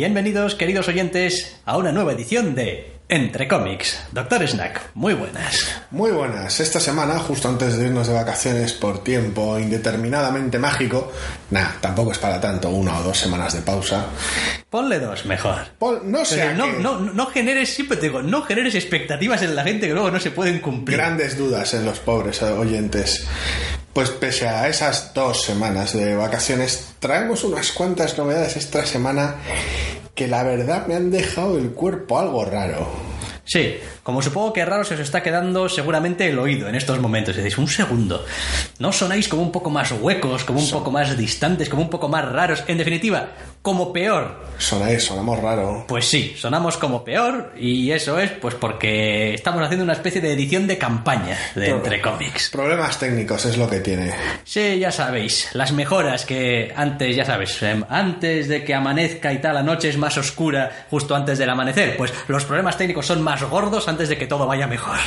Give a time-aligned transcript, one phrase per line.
[0.00, 3.98] Bienvenidos, queridos oyentes, a una nueva edición de Entre cómics.
[4.12, 5.80] Doctor Snack, muy buenas.
[5.90, 6.60] Muy buenas.
[6.60, 11.10] Esta semana, justo antes de irnos de vacaciones por tiempo indeterminadamente mágico,
[11.50, 14.04] nah, tampoco es para tanto, una o dos semanas de pausa.
[14.68, 15.60] Ponle dos, mejor.
[15.78, 19.64] Pon- no sé, no, no, no generes, siempre te digo, no generes expectativas en la
[19.64, 20.98] gente que luego no se pueden cumplir.
[20.98, 23.26] grandes dudas en los pobres oyentes.
[23.96, 29.36] Pues pese a esas dos semanas de vacaciones, traemos unas cuantas novedades esta semana
[30.14, 32.86] que la verdad me han dejado el cuerpo algo raro.
[33.46, 37.34] Sí, como supongo que raro se os está quedando seguramente el oído en estos momentos.
[37.34, 38.24] Decís, un segundo,
[38.78, 42.08] ¿no sonáis como un poco más huecos, como un poco más distantes, como un poco
[42.08, 42.62] más raros?
[42.68, 43.30] En definitiva,
[43.62, 44.46] como peor.
[44.58, 45.84] Sonáis, sonamos raro.
[45.88, 50.32] Pues sí, sonamos como peor y eso es pues porque estamos haciendo una especie de
[50.34, 52.50] edición de campaña de Entre Cómics.
[52.50, 54.14] Problemas técnicos es lo que tiene.
[54.44, 59.40] Sí, ya sabéis, las mejoras que antes, ya sabes, em, antes de que amanezca y
[59.40, 63.20] tal, la noche es más oscura justo antes del amanecer, pues los problemas técnicos son
[63.20, 64.98] más gordos antes de que todo vaya mejor.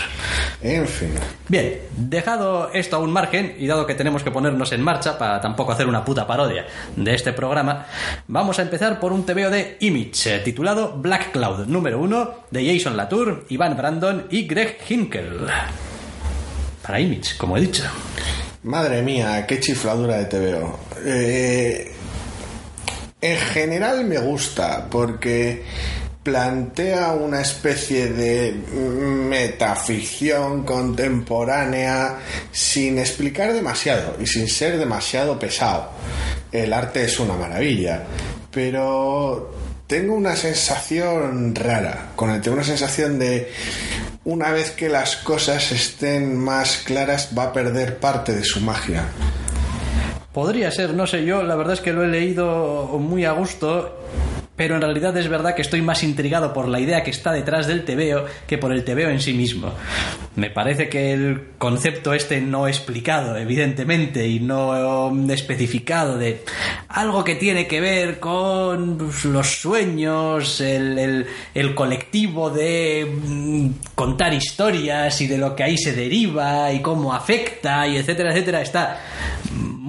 [0.62, 1.14] En fin.
[1.48, 5.40] Bien, dejado esto a un margen y dado que tenemos que ponernos en marcha para
[5.40, 7.86] tampoco hacer una puta parodia de este programa,
[8.28, 12.66] vamos a empezar por un TVO de Image eh, titulado Black Cloud número 1 de
[12.66, 15.48] Jason Latour, Ivan Brandon y Greg Hinkel.
[16.82, 17.84] Para Image, como he dicho.
[18.64, 20.80] Madre mía, qué chifladura de TVO.
[21.06, 21.94] Eh,
[23.22, 25.64] en general me gusta porque
[26.30, 32.20] plantea una especie de metaficción contemporánea
[32.52, 35.90] sin explicar demasiado y sin ser demasiado pesado.
[36.52, 38.04] El arte es una maravilla,
[38.52, 39.56] pero
[39.88, 43.52] tengo una sensación rara con el tengo una sensación de
[44.24, 49.06] una vez que las cosas estén más claras va a perder parte de su magia.
[50.32, 53.98] Podría ser, no sé, yo la verdad es que lo he leído muy a gusto,
[54.60, 57.66] pero en realidad es verdad que estoy más intrigado por la idea que está detrás
[57.66, 59.72] del tebeo que por el tebeo en sí mismo.
[60.36, 66.44] Me parece que el concepto este no explicado, evidentemente, y no especificado de
[66.90, 73.70] algo que tiene que ver con pues, los sueños, el, el- el colectivo de mm,
[73.96, 78.62] contar historias y de lo que ahí se deriva y cómo afecta y etcétera, etcétera,
[78.62, 79.00] está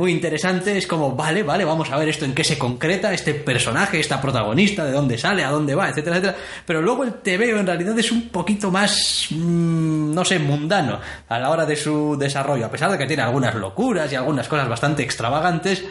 [0.00, 0.76] muy interesante.
[0.76, 4.20] Es como, vale, vale, vamos a ver esto en qué se concreta, este personaje, esta
[4.20, 6.38] protagonista, de dónde sale, a dónde va, etcétera, etcétera.
[6.64, 11.38] Pero luego el TVO en realidad es un poquito más, mm, no sé, mundano a
[11.38, 12.64] la hora de su desarrollo.
[12.64, 15.84] A pesar de que tiene algunas locuras y algunas cosas bastante extravagantes,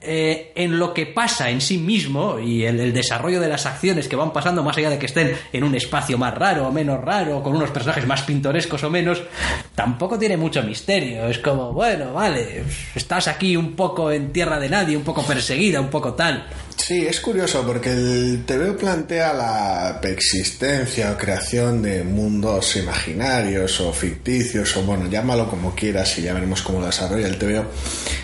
[0.00, 4.08] eh, en lo que pasa en sí mismo y el, el desarrollo de las acciones
[4.08, 6.98] que van pasando, más allá de que estén en un espacio más raro o menos
[6.98, 9.22] raro, con unos personajes más pintorescos o menos,
[9.74, 11.26] tampoco tiene mucho misterio.
[11.26, 15.80] Es como, bueno, vale, estás aquí un poco en tierra de nadie, un poco perseguida,
[15.80, 16.46] un poco tal.
[16.76, 23.92] Sí, es curioso porque el TVO plantea la existencia o creación de mundos imaginarios o
[23.92, 27.64] ficticios o bueno, llámalo como quieras y ya veremos cómo lo desarrolla el TVO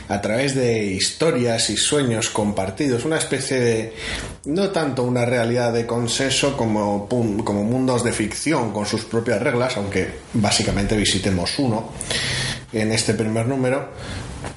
[0.08, 3.92] a través de historias y sueños compartidos, una especie de
[4.46, 9.76] no tanto una realidad de consenso como, como mundos de ficción con sus propias reglas,
[9.76, 11.92] aunque básicamente visitemos uno
[12.72, 13.90] en este primer número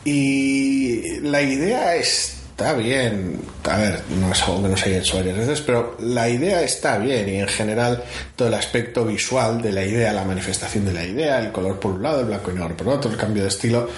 [0.06, 3.40] y la idea está bien.
[3.64, 6.62] A ver, no es algo que no se haya hecho varias veces, pero la idea
[6.62, 8.04] está bien y en general
[8.36, 11.92] todo el aspecto visual de la idea, la manifestación de la idea, el color por
[11.92, 13.90] un lado, el blanco y negro por otro, el cambio de estilo,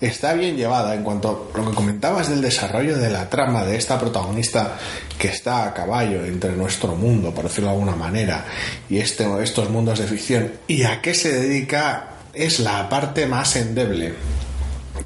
[0.00, 3.76] está bien llevada en cuanto a lo que comentabas del desarrollo de la trama de
[3.76, 4.78] esta protagonista
[5.18, 8.46] que está a caballo entre nuestro mundo, por decirlo de alguna manera,
[8.88, 13.56] y este, estos mundos de ficción, y a qué se dedica es la parte más
[13.56, 14.14] endeble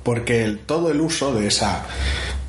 [0.02, 1.84] porque todo el uso de esa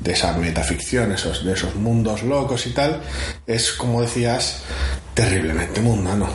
[0.00, 3.00] de esa metaficción, esos, de esos mundos locos y tal,
[3.46, 4.62] es como decías,
[5.14, 6.28] terriblemente mundano.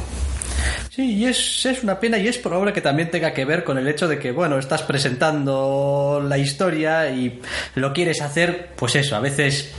[1.01, 3.75] Sí, y es, es una pena y es probable que también tenga que ver con
[3.79, 7.41] el hecho de que, bueno, estás presentando la historia y
[7.73, 9.73] lo quieres hacer, pues eso, a veces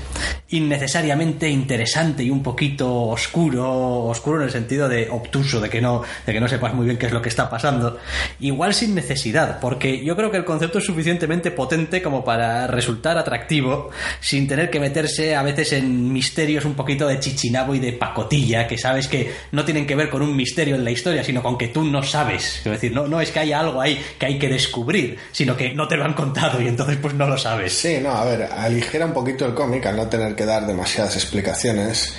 [0.53, 6.03] innecesariamente interesante y un poquito oscuro, oscuro en el sentido de obtuso, de que no,
[6.27, 7.99] de que no sepas muy bien qué es lo que está pasando.
[8.41, 13.17] Igual sin necesidad, porque yo creo que el concepto es suficientemente potente como para resultar
[13.17, 13.91] atractivo,
[14.21, 18.67] sin tener que meterse a veces en misterios un poquito de chichinabo y de pacotilla,
[18.67, 21.59] que sabes que no tienen que ver con un misterio en la historia, sino con
[21.59, 22.59] que tú no sabes.
[22.59, 25.75] Es decir, no, no es que haya algo ahí que hay que descubrir, sino que
[25.75, 27.73] no te lo han contado y entonces pues no lo sabes.
[27.73, 31.17] Sí, no, a ver, aligera un poquito el cómic al no tener que dar demasiadas
[31.17, 32.15] explicaciones,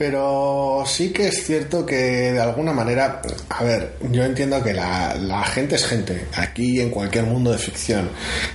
[0.00, 3.20] Pero sí que es cierto que de alguna manera,
[3.50, 8.08] a ver, yo entiendo que la, gente es gente, aquí en cualquier mundo de ficción.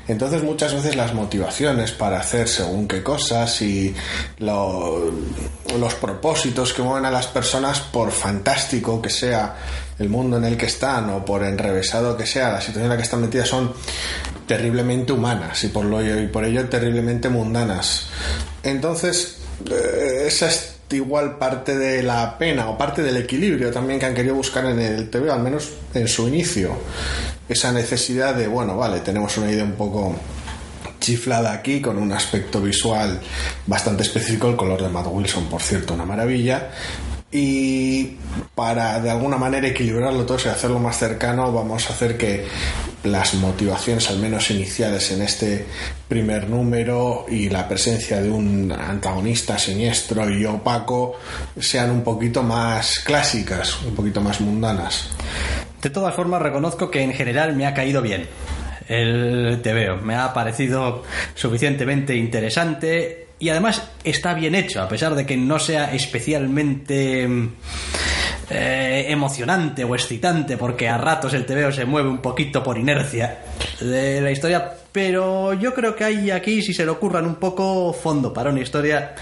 [0.07, 3.93] Entonces muchas veces las motivaciones para hacer según qué cosas y
[4.39, 5.11] lo-
[5.79, 9.55] los propósitos que mueven a las personas, por fantástico que sea
[9.99, 12.97] el mundo en el que están o por enrevesado que sea la situación en la
[12.97, 13.71] que están metidas, son
[14.47, 18.07] terriblemente humanas y por, lo, y por ello terriblemente mundanas.
[18.63, 19.37] Entonces,
[19.69, 24.13] eh, esa es igual parte de la pena o parte del equilibrio también que han
[24.13, 26.77] querido buscar en el TV, al menos en su inicio.
[27.49, 30.15] Esa necesidad de, bueno, vale, tenemos una idea un poco
[30.99, 33.19] chiflada aquí con un aspecto visual
[33.67, 36.69] bastante específico, el color de Matt Wilson, por cierto, una maravilla.
[37.31, 38.17] Y
[38.55, 42.45] para de alguna manera equilibrarlo todo y hacerlo más cercano, vamos a hacer que
[43.03, 45.65] las motivaciones, al menos iniciales en este
[46.07, 51.15] primer número, y la presencia de un antagonista siniestro y opaco
[51.59, 55.09] sean un poquito más clásicas, un poquito más mundanas.
[55.81, 58.27] De todas formas, reconozco que en general me ha caído bien
[58.87, 59.97] el TVO.
[59.97, 61.03] Me ha parecido
[61.35, 67.49] suficientemente interesante y además está bien hecho, a pesar de que no sea especialmente mm,
[68.49, 73.39] eh, emocionante o excitante, porque a ratos el TVO se mueve un poquito por inercia
[73.79, 74.71] de la historia.
[74.91, 78.61] Pero yo creo que hay aquí, si se le ocurran un poco, fondo para una
[78.61, 79.13] historia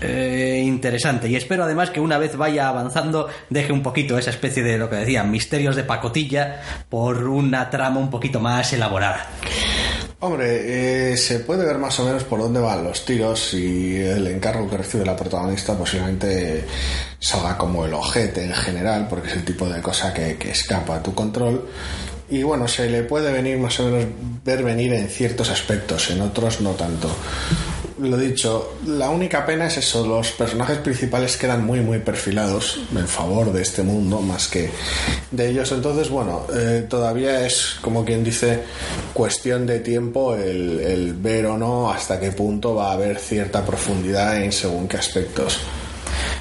[0.00, 1.28] eh, interesante.
[1.28, 4.90] Y espero además que una vez vaya avanzando, deje un poquito esa especie de lo
[4.90, 6.60] que decían, misterios de pacotilla,
[6.90, 9.26] por una trama un poquito más elaborada.
[10.18, 14.26] Hombre, eh, se puede ver más o menos por dónde van los tiros y el
[14.28, 16.64] encargo que recibe la protagonista posiblemente
[17.18, 20.96] salga como el ojete en general, porque es el tipo de cosa que, que escapa
[20.96, 21.68] a tu control.
[22.30, 24.06] Y bueno, se le puede venir más o menos
[24.42, 27.08] ver venir en ciertos aspectos, en otros no tanto.
[27.98, 33.08] Lo dicho, la única pena es eso, los personajes principales quedan muy muy perfilados en
[33.08, 34.70] favor de este mundo más que
[35.30, 35.72] de ellos.
[35.72, 38.64] Entonces, bueno, eh, todavía es como quien dice
[39.14, 43.64] cuestión de tiempo el, el ver o no hasta qué punto va a haber cierta
[43.64, 45.58] profundidad en según qué aspectos.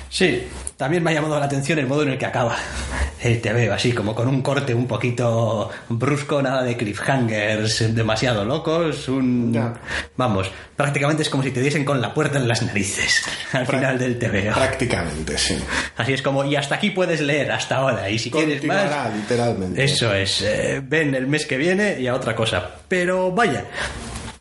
[0.10, 0.44] Sí,
[0.78, 2.56] también me ha llamado la atención el modo en el que acaba
[3.22, 9.08] el TV, así como con un corte un poquito brusco, nada de cliffhangers demasiado locos,
[9.08, 9.54] un...
[9.54, 9.74] Ya.
[10.18, 13.24] Vamos, prácticamente es como si te diesen con la puerta en las narices
[13.54, 14.52] al final del TV.
[14.54, 15.58] Prácticamente, sí.
[15.98, 19.14] Así es como, y hasta aquí puedes leer, hasta ahora, y si quieres más...
[19.14, 19.84] literalmente.
[19.84, 22.70] Eso es, eh, ven el mes que viene y a otra cosa.
[22.88, 23.66] Pero vaya,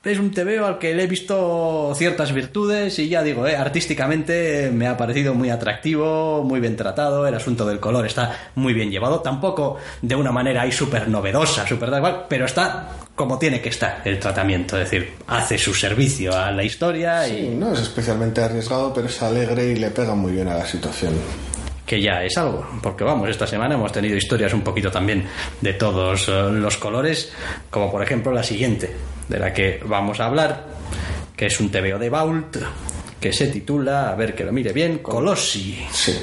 [0.05, 4.71] es un TVO al que le he visto ciertas virtudes y ya digo, eh, artísticamente
[4.73, 8.91] me ha parecido muy atractivo, muy bien tratado, el asunto del color está muy bien
[8.91, 13.61] llevado, tampoco de una manera ahí súper novedosa, súper da igual, pero está como tiene
[13.61, 17.73] que estar el tratamiento, es decir, hace su servicio a la historia y Sí, no
[17.73, 21.15] es especialmente arriesgado, pero es alegre y le pega muy bien a la situación.
[21.87, 25.27] que ya es algo, porque vamos, esta semana hemos tenido historias un poquito también
[25.61, 27.31] de todos eh, los colores,
[27.71, 28.91] como por ejemplo la siguiente,
[29.29, 30.67] de la que vamos a hablar,
[31.37, 32.57] que es un TVO de Vault,
[33.21, 35.85] que se titula, a ver que lo mire bien, Colossi.
[35.91, 36.19] Sí.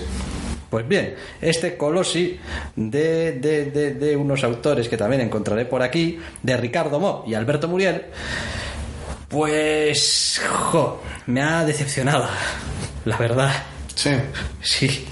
[0.70, 2.40] Pues bien, este Colossi
[2.76, 7.34] de, de, de, de unos autores que también encontraré por aquí, de Ricardo Mo y
[7.34, 8.06] Alberto Muriel,
[9.32, 12.28] pues, jo, me ha decepcionado,
[13.06, 13.52] la verdad.
[14.02, 14.10] Sí.
[14.64, 15.06] Sí.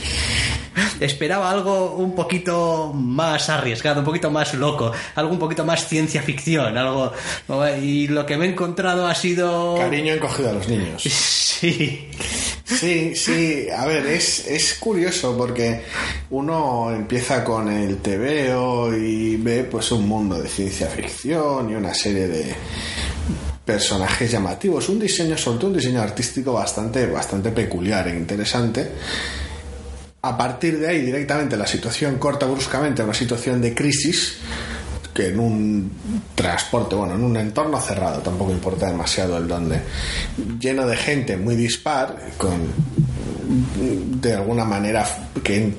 [1.00, 6.24] Esperaba algo un poquito más arriesgado, un poquito más loco, algo un poquito más ciencia
[6.24, 7.12] ficción, algo
[7.82, 11.04] y lo que me he encontrado ha sido Cariño encogido a los niños.
[11.60, 12.08] Sí.
[12.64, 15.82] Sí, sí, a ver, es, es curioso porque
[16.30, 21.94] uno empieza con el TVO y ve pues un mundo de ciencia ficción y una
[21.94, 22.56] serie de
[23.70, 28.92] personajes llamativos, un diseño, sobre todo un diseño artístico bastante, bastante peculiar e interesante.
[30.24, 34.38] A partir de ahí directamente la situación corta bruscamente a una situación de crisis
[35.14, 35.92] que en un
[36.34, 39.82] transporte, bueno, en un entorno cerrado, tampoco importa demasiado el dónde,
[40.60, 42.74] lleno de gente muy dispar, con
[44.20, 45.06] de alguna manera
[45.44, 45.74] que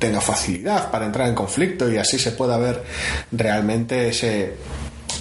[0.00, 2.82] tenga facilidad para entrar en conflicto y así se pueda ver
[3.30, 4.54] realmente ese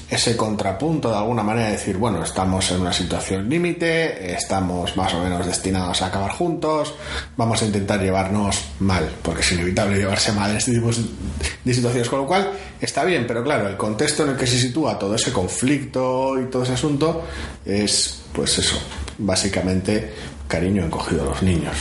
[0.09, 5.13] ese contrapunto de alguna manera de decir, bueno, estamos en una situación límite, estamos más
[5.13, 6.95] o menos destinados a acabar juntos,
[7.37, 10.89] vamos a intentar llevarnos mal, porque es inevitable llevarse mal en este tipo
[11.63, 12.51] de situaciones, con lo cual
[12.81, 16.45] está bien, pero claro, el contexto en el que se sitúa todo ese conflicto y
[16.45, 17.25] todo ese asunto
[17.65, 18.81] es, pues eso,
[19.19, 20.11] básicamente
[20.47, 21.75] cariño encogido a los niños.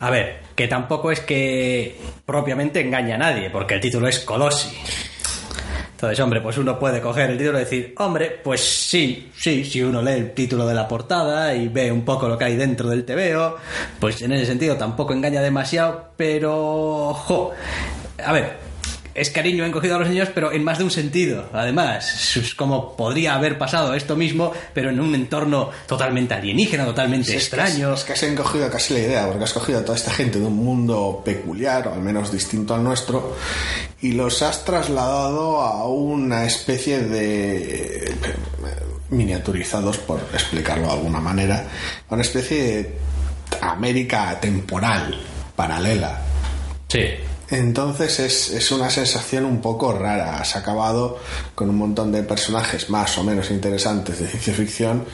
[0.00, 4.76] A ver, que tampoco es que propiamente engaña a nadie, porque el título es Colossi.
[6.02, 9.82] Entonces, hombre, pues uno puede coger el título y decir, hombre, pues sí, sí, si
[9.82, 12.88] uno lee el título de la portada y ve un poco lo que hay dentro
[12.88, 13.56] del TVO,
[14.00, 17.52] pues en ese sentido tampoco engaña demasiado, pero, jo,
[18.18, 18.61] a ver,
[19.14, 21.48] es cariño encogido a los niños, pero en más de un sentido.
[21.52, 27.34] Además, es como podría haber pasado esto mismo, pero en un entorno totalmente alienígena, totalmente
[27.34, 27.94] extraño.
[27.94, 30.46] Es que, has encogido casi la idea, porque has cogido a toda esta gente de
[30.46, 33.36] un mundo peculiar, o al menos distinto al nuestro,
[34.00, 38.14] y los has trasladado a una especie de
[39.10, 41.66] miniaturizados, por explicarlo de alguna manera,
[42.08, 42.98] a una especie de
[43.60, 45.20] América temporal,
[45.54, 46.22] paralela.
[46.88, 47.04] Sí.
[47.52, 50.38] Entonces es, es, una sensación un poco rara.
[50.38, 51.18] Has acabado
[51.54, 55.04] con un montón de personajes más o menos interesantes de ciencia ficción.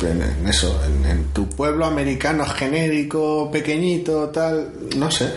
[0.00, 5.30] En, eso, en, en, tu pueblo americano genérico, pequeñito, tal, no sé.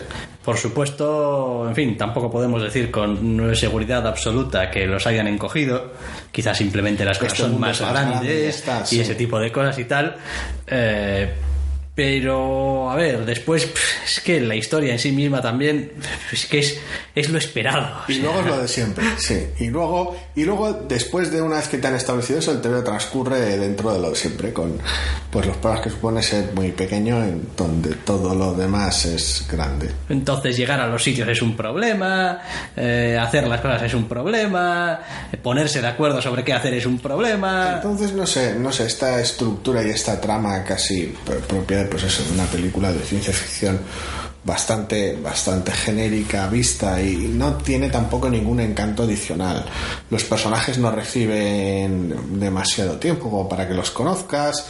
[0.44, 5.92] Por supuesto, en fin, tampoco podemos decir con seguridad absoluta que los hayan encogido.
[6.32, 9.00] Quizás simplemente las cosas son más, más grandes y sí.
[9.02, 10.18] ese tipo de cosas y tal.
[10.68, 11.34] Eh,
[11.96, 13.70] pero, a ver, después
[14.04, 15.92] es que la historia en sí misma también
[16.32, 16.80] es que es,
[17.14, 17.98] es lo esperado.
[18.08, 19.46] Y luego es lo de siempre, sí.
[19.60, 22.82] Y luego, y luego, después de una vez que te han establecido eso, el TV
[22.82, 24.80] transcurre dentro de lo de siempre, con
[25.30, 29.92] pues los pruebas que supone ser muy pequeño, en donde todo lo demás es grande.
[30.10, 32.42] Entonces llegar a los sitios es un problema,
[32.76, 35.00] eh, hacer las cosas es un problema,
[35.44, 37.76] ponerse de acuerdo sobre qué hacer es un problema.
[37.76, 41.14] Entonces, no sé, no sé, esta estructura y esta trama casi
[41.48, 43.80] propia pues eso, una película de ciencia ficción
[44.44, 49.66] bastante, bastante genérica vista y no tiene tampoco ningún encanto adicional.
[50.10, 54.68] Los personajes no reciben demasiado tiempo como para que los conozcas.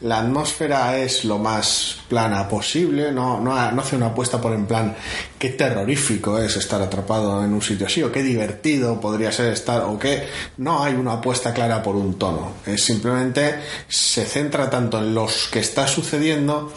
[0.00, 4.66] La atmósfera es lo más plana posible, no, no, no hace una apuesta por en
[4.66, 4.94] plan
[5.38, 9.82] qué terrorífico es estar atrapado en un sitio así o qué divertido podría ser estar
[9.82, 10.26] o qué
[10.58, 12.52] no hay una apuesta clara por un tono.
[12.64, 13.56] Es simplemente
[13.88, 16.72] se centra tanto en los que está sucediendo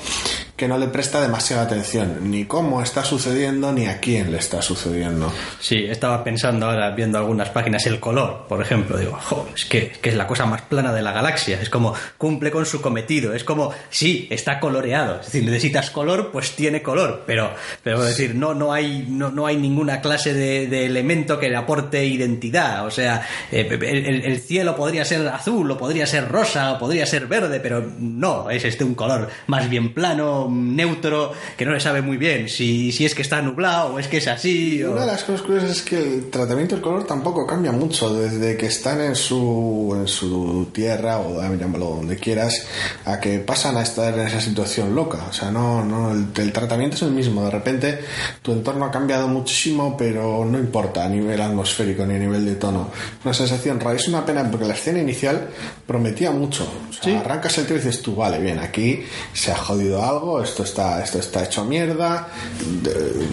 [0.60, 4.62] que no le presta demasiada atención, ni cómo está sucediendo, ni a quién le está
[4.62, 5.32] sucediendo.
[5.58, 9.90] Sí, estaba pensando ahora, viendo algunas páginas, el color, por ejemplo, digo, jo, es, que,
[10.02, 13.34] que, es la cosa más plana de la galaxia, es como cumple con su cometido,
[13.34, 17.52] es como, sí, está coloreado, es decir, necesitas color, pues tiene color, pero,
[17.82, 21.48] pero es decir, no, no, hay, no, no hay ninguna clase de, de elemento que
[21.48, 26.28] le aporte identidad, o sea, eh, el, el, cielo podría ser azul, o podría ser
[26.28, 31.32] rosa, o podría ser verde, pero no, es este un color más bien plano, neutro
[31.58, 34.18] que no le sabe muy bien si, si es que está nublado o es que
[34.18, 34.84] es así.
[34.84, 34.92] O...
[34.92, 38.58] Una de las cosas curiosas es que el tratamiento del color tampoco cambia mucho desde
[38.58, 42.68] que están en su, en su tierra o llámalo donde quieras
[43.06, 45.26] a que pasan a estar en esa situación loca.
[45.30, 47.44] O sea, no, no el, el, tratamiento es el mismo.
[47.44, 48.00] De repente
[48.42, 52.56] tu entorno ha cambiado muchísimo, pero no importa a nivel atmosférico ni a nivel de
[52.56, 52.90] tono.
[53.24, 53.98] Una sensación rara.
[53.98, 55.50] Es una pena porque la escena inicial
[55.86, 56.64] prometía mucho.
[56.90, 57.16] O sea, ¿Sí?
[57.16, 59.04] arrancas el tío y dices tú, vale, bien, aquí
[59.34, 62.28] se ha jodido algo, esto está, esto está hecho mierda.
[62.82, 63.28] De...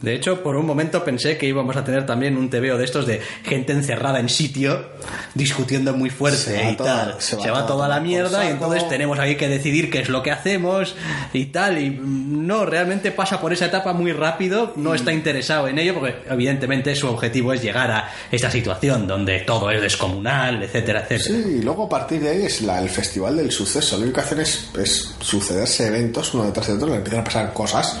[0.00, 0.14] de...
[0.14, 3.20] hecho, por un momento pensé que íbamos a tener también un TVO de estos de
[3.44, 4.86] gente encerrada en sitio,
[5.34, 7.20] discutiendo muy fuerte y toda, tal.
[7.20, 10.00] Se va, se va toda, toda la mierda y entonces tenemos ahí que decidir qué
[10.00, 10.94] es lo que hacemos
[11.32, 11.78] y tal.
[11.78, 16.16] Y no, realmente pasa por esa etapa muy rápido, no está interesado en ello porque
[16.28, 21.40] evidentemente su objetivo es llegar a esta situación donde todo es descomunal, etcétera, etcétera.
[21.44, 23.96] Sí, y luego a partir de ahí es la, el festival del suceso.
[23.96, 27.24] Lo único que hacen es, es sucederse eventos uno detrás de otro, le empiezan a
[27.24, 27.96] pasar cosas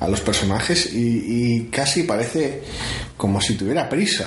[0.00, 2.62] a los personajes y, y casi parece
[3.16, 4.26] como si tuviera prisa.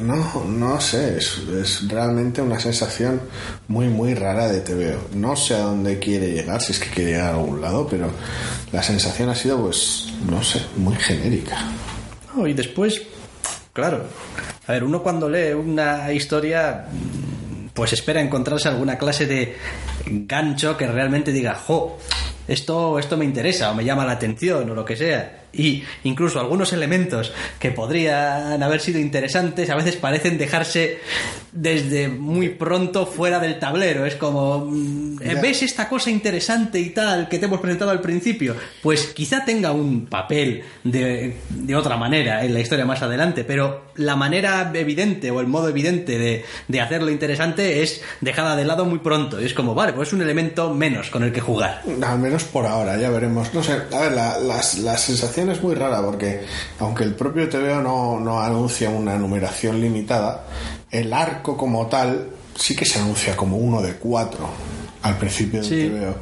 [0.00, 3.20] No, no sé, es, es, realmente una sensación
[3.68, 5.08] muy, muy rara de TVO.
[5.14, 8.10] No sé a dónde quiere llegar, si es que quiere llegar a algún lado, pero
[8.72, 11.56] la sensación ha sido, pues, no sé, muy genérica.
[12.36, 13.00] Oh, y después,
[13.72, 14.04] claro,
[14.66, 16.86] a ver, uno cuando lee una historia,
[17.72, 19.56] pues espera encontrarse alguna clase de
[20.06, 21.98] gancho que realmente diga, jo,
[22.48, 25.45] esto, esto me interesa o me llama la atención o lo que sea.
[25.56, 30.98] Y incluso algunos elementos que podrían haber sido interesantes a veces parecen dejarse
[31.52, 34.04] desde muy pronto fuera del tablero.
[34.06, 38.54] Es como, ¿ves esta cosa interesante y tal que te hemos presentado al principio?
[38.82, 43.86] Pues quizá tenga un papel de, de otra manera en la historia más adelante, pero
[43.96, 48.84] la manera evidente o el modo evidente de, de hacerlo interesante es dejada de lado
[48.84, 49.40] muy pronto.
[49.40, 51.82] Y es como, vale, pues es un elemento menos con el que jugar.
[52.02, 53.52] Al menos por ahora, ya veremos.
[53.54, 56.42] No sé, a ver, la, las, la sensación es muy rara porque,
[56.80, 60.44] aunque el propio TVO no, no anuncia una numeración limitada,
[60.90, 64.48] el arco como tal sí que se anuncia como uno de cuatro
[65.02, 65.88] al principio del Sí.
[65.88, 66.14] TVO.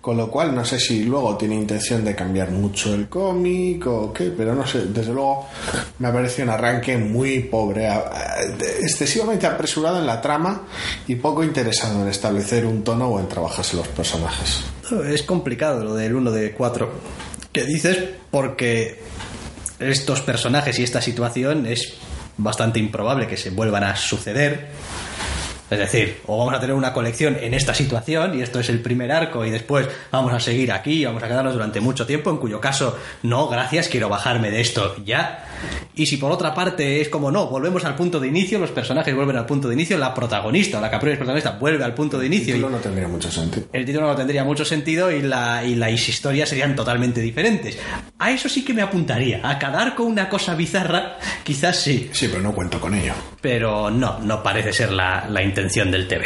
[0.00, 4.12] Con lo cual, no sé si luego tiene intención de cambiar mucho el cómic o
[4.12, 4.82] qué, pero no sé.
[4.86, 5.46] Desde luego,
[5.98, 7.88] me ha parecido un arranque muy pobre,
[8.80, 10.62] excesivamente apresurado en la trama
[11.08, 14.62] y poco interesado en establecer un tono o en trabajarse los personajes.
[15.08, 16.88] Es complicado lo del 1 de 4
[17.52, 17.98] que dices
[18.30, 19.00] porque
[19.78, 21.94] estos personajes y esta situación es
[22.36, 24.68] bastante improbable que se vuelvan a suceder.
[25.70, 28.80] Es decir, o vamos a tener una colección en esta situación y esto es el
[28.80, 32.38] primer arco y después vamos a seguir aquí, vamos a quedarnos durante mucho tiempo, en
[32.38, 35.44] cuyo caso, no, gracias, quiero bajarme de esto ya.
[35.94, 39.14] Y si por otra parte es como no, volvemos al punto de inicio, los personajes
[39.14, 42.18] vuelven al punto de inicio, la protagonista o la que es protagonista vuelve al punto
[42.18, 43.66] de El inicio y título no tendría mucho sentido.
[43.72, 47.78] el título no tendría mucho sentido y, la, y las historias serían totalmente diferentes.
[48.18, 49.40] A eso sí que me apuntaría.
[49.42, 52.08] A cada arco una cosa bizarra, quizás sí.
[52.12, 53.14] Sí, pero no cuento con ello.
[53.40, 56.24] Pero no, no parece ser la, la intención del TV.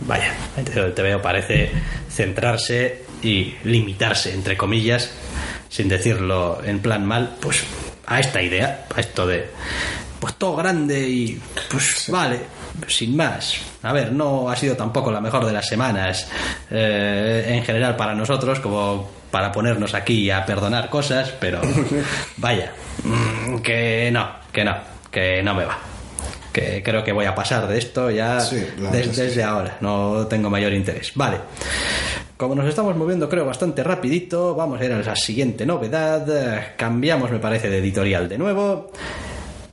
[0.00, 1.70] Vaya, la intención del TV parece
[2.08, 5.10] centrarse y limitarse, entre comillas,
[5.68, 7.64] sin decirlo en plan mal, pues
[8.06, 9.48] a esta idea, a esto de
[10.18, 12.40] pues todo grande y pues vale,
[12.88, 13.60] sin más.
[13.82, 16.28] A ver, no ha sido tampoco la mejor de las semanas
[16.70, 21.60] eh, en general para nosotros, como para ponernos aquí a perdonar cosas, pero
[22.38, 22.72] vaya,
[23.04, 24.76] mm, que no, que no,
[25.10, 25.78] que no me va.
[26.52, 30.50] Que creo que voy a pasar de esto ya Sí, des- desde ahora, no tengo
[30.50, 31.12] mayor interés.
[31.14, 31.38] Vale.
[32.36, 36.74] Como nos estamos moviendo, creo, bastante rapidito, vamos a ir a la siguiente novedad.
[36.76, 38.90] Cambiamos, me parece, de editorial de nuevo.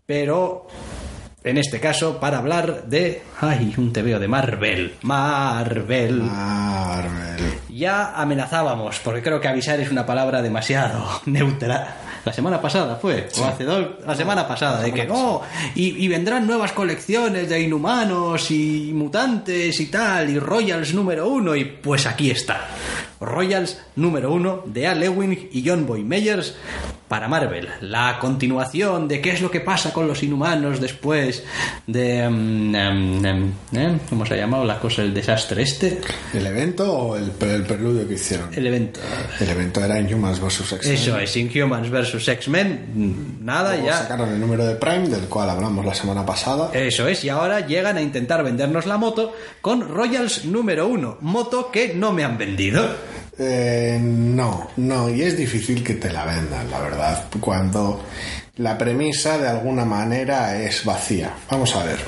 [0.06, 0.68] Pero
[1.44, 3.24] en este caso, para hablar de.
[3.40, 3.74] ¡Ay!
[3.78, 4.96] Un tebeo de Marvel.
[5.02, 6.22] Marvel.
[6.24, 7.54] Marvel.
[7.70, 11.96] Ya amenazábamos, porque creo que avisar es una palabra demasiado neutra.
[12.28, 15.42] La semana pasada fue, o hace dos, la semana pasada, de que, oh,
[15.76, 21.56] y, y vendrán nuevas colecciones de inhumanos y mutantes y tal, y Royals número uno,
[21.56, 22.68] y pues aquí está.
[23.20, 26.56] Royals número uno de Al Ewing y John Boy Meyers
[27.08, 27.70] para Marvel.
[27.82, 31.44] La continuación de qué es lo que pasa con los inhumanos después
[31.88, 32.28] de...
[32.30, 33.98] mm, em, em, ¿eh?
[34.10, 36.02] ¿Cómo se ha llamado la cosa, el desastre este?
[36.34, 38.54] ¿El evento o el, el preludio que hicieron?
[38.54, 39.00] El evento.
[39.40, 40.74] El evento era Inhumans vs.
[40.74, 40.94] X-Men.
[40.96, 42.28] Eso es, Inhumans vs.
[42.28, 44.00] X-Men, nada, Luego ya.
[44.00, 46.72] sacaron el número de Prime, del cual hablamos la semana pasada.
[46.74, 51.72] Eso es, y ahora llegan a intentar vendernos la moto con Royals número uno, moto
[51.72, 53.07] que no me han vendido.
[53.40, 58.04] Eh, no, no, y es difícil que te la vendan, la verdad, cuando
[58.58, 61.34] la premisa de alguna manera es vacía.
[61.50, 62.00] Vamos a ver.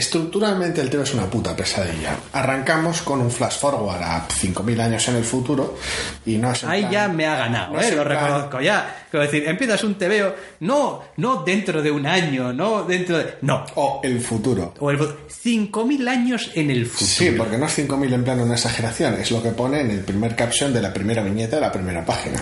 [0.00, 2.16] Estructuralmente el tema es una puta pesadilla.
[2.32, 5.76] Arrancamos con un flash forward a 5.000 años en el futuro
[6.24, 8.60] y no es Ahí plan- ya me ha ganado, no eh, es lo plan- reconozco
[8.62, 9.04] ya.
[9.10, 13.34] Quiero decir, empiezas un TVO, no, no dentro de un año, no dentro de...
[13.42, 14.72] No, O el futuro.
[14.80, 14.98] o el...
[14.98, 17.10] 5.000 años en el futuro.
[17.10, 20.00] Sí, porque no es 5.000 en plano una exageración, es lo que pone en el
[20.00, 22.40] primer caption de la primera viñeta de la primera página.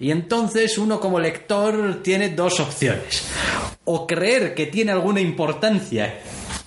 [0.00, 3.24] Y entonces uno como lector tiene dos opciones.
[3.84, 6.20] O creer que tiene alguna importancia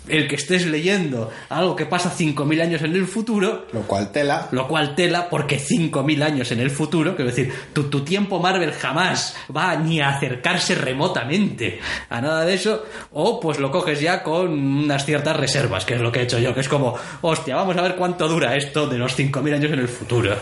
[0.08, 4.48] el que estés leyendo algo que pasa 5.000 años en el futuro, Lo cual tela.
[4.52, 8.72] lo cual tela porque 5.000 años en el futuro, quiero decir, tu, tu tiempo Marvel
[8.74, 14.24] jamás va ni a acercarse remotamente a nada de eso, o pues lo coges ya
[14.24, 17.56] con unas ciertas reservas, que es lo que he hecho yo, que es como, hostia,
[17.56, 20.36] vamos a ver cuánto dura esto de los 5.000 años en el futuro.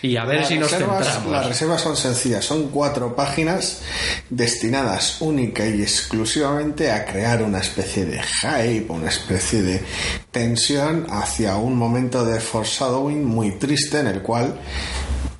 [0.00, 1.26] Y a ver Las si nos centramos.
[1.30, 3.82] Las reservas son sencillas, son cuatro páginas
[4.30, 9.82] destinadas única y exclusivamente a crear una especie de hype, una especie de
[10.30, 14.54] tensión hacia un momento de foreshadowing muy triste en el cual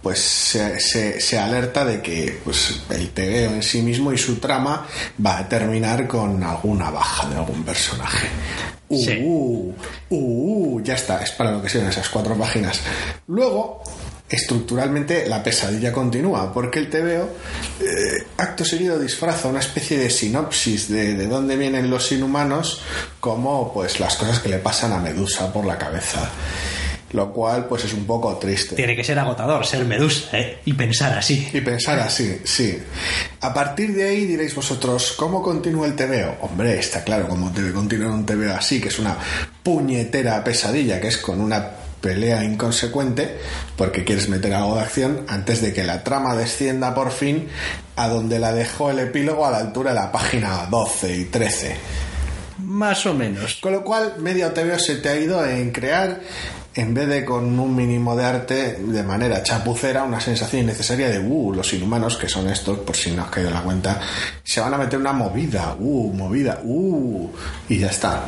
[0.02, 4.36] pues se, se- se alerta de que pues, el TVO en sí mismo y su
[4.40, 4.84] trama
[5.24, 8.26] va a terminar con alguna baja de algún personaje.
[8.88, 9.18] Uh, Sí.
[9.22, 9.72] uh,
[10.10, 12.80] uh, ya está, es para lo que sirven esas cuatro páginas.
[13.28, 13.82] Luego,
[14.32, 17.28] estructuralmente, la pesadilla continúa, porque el TVO,
[17.80, 22.80] eh, acto seguido, disfraza una especie de sinopsis de, de dónde vienen los inhumanos,
[23.20, 26.30] como pues las cosas que le pasan a Medusa por la cabeza.
[27.12, 28.74] Lo cual, pues es un poco triste.
[28.74, 30.60] Tiene que ser agotador ser medusa, ¿eh?
[30.64, 31.46] Y pensar así.
[31.52, 32.82] Y pensar así, sí.
[33.42, 36.38] A partir de ahí diréis vosotros, ¿cómo continúa el TVO?
[36.40, 39.18] Hombre, está claro cómo debe continuar un TVO así, que es una
[39.62, 43.38] puñetera pesadilla, que es con una pelea inconsecuente,
[43.76, 47.48] porque quieres meter algo de acción antes de que la trama descienda por fin
[47.96, 51.76] a donde la dejó el epílogo a la altura de la página 12 y 13.
[52.58, 53.58] Más o menos.
[53.60, 56.20] Con lo cual, medio TVO se te ha ido en crear,
[56.74, 61.18] en vez de con un mínimo de arte, de manera chapucera, una sensación innecesaria de,
[61.18, 64.00] uh, los inhumanos, que son estos, por si no has caído en la cuenta,
[64.42, 67.30] se van a meter una movida, uh, movida, uh,
[67.68, 68.24] y ya está.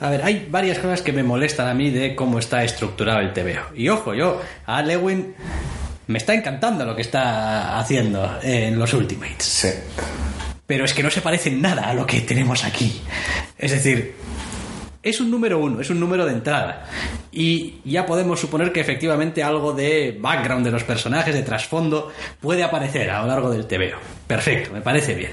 [0.00, 3.32] A ver, hay varias cosas que me molestan a mí de cómo está estructurado el
[3.32, 3.74] TVO.
[3.74, 5.34] Y ojo, yo a Lewin
[6.06, 9.44] me está encantando lo que está haciendo en los Ultimates.
[9.44, 9.68] Sí.
[10.66, 13.00] Pero es que no se parece en nada a lo que tenemos aquí.
[13.58, 14.14] Es decir,
[15.02, 16.86] es un número uno, es un número de entrada.
[17.32, 22.62] Y ya podemos suponer que efectivamente algo de background de los personajes, de trasfondo, puede
[22.62, 23.98] aparecer a lo largo del TVO.
[24.26, 25.30] Perfecto, me parece bien.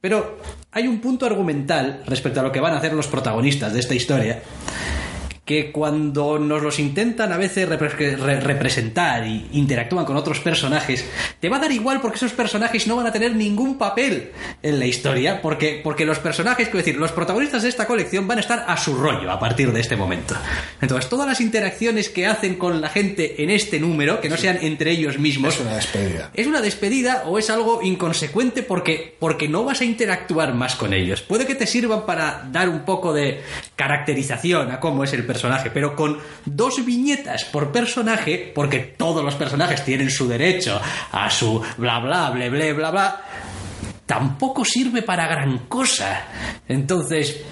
[0.00, 0.38] Pero
[0.72, 3.94] hay un punto argumental respecto a lo que van a hacer los protagonistas de esta
[3.94, 4.42] historia
[5.44, 11.04] que cuando nos los intentan a veces repre- re- representar y interactúan con otros personajes,
[11.40, 14.30] te va a dar igual porque esos personajes no van a tener ningún papel
[14.62, 18.38] en la historia, porque, porque los personajes, quiero decir, los protagonistas de esta colección van
[18.38, 20.36] a estar a su rollo a partir de este momento.
[20.80, 24.58] Entonces, todas las interacciones que hacen con la gente en este número, que no sean
[24.62, 26.30] entre ellos mismos, Es una despedida.
[26.34, 30.94] ¿Es una despedida o es algo inconsecuente porque, porque no vas a interactuar más con
[30.94, 31.20] ellos?
[31.20, 33.40] Puede que te sirvan para dar un poco de
[33.74, 39.34] caracterización a cómo es el personaje, pero con dos viñetas por personaje, porque todos los
[39.34, 40.80] personajes tienen su derecho
[41.12, 43.22] a su bla bla bla bla bla bla,
[44.06, 46.26] tampoco sirve para gran cosa.
[46.68, 47.42] Entonces,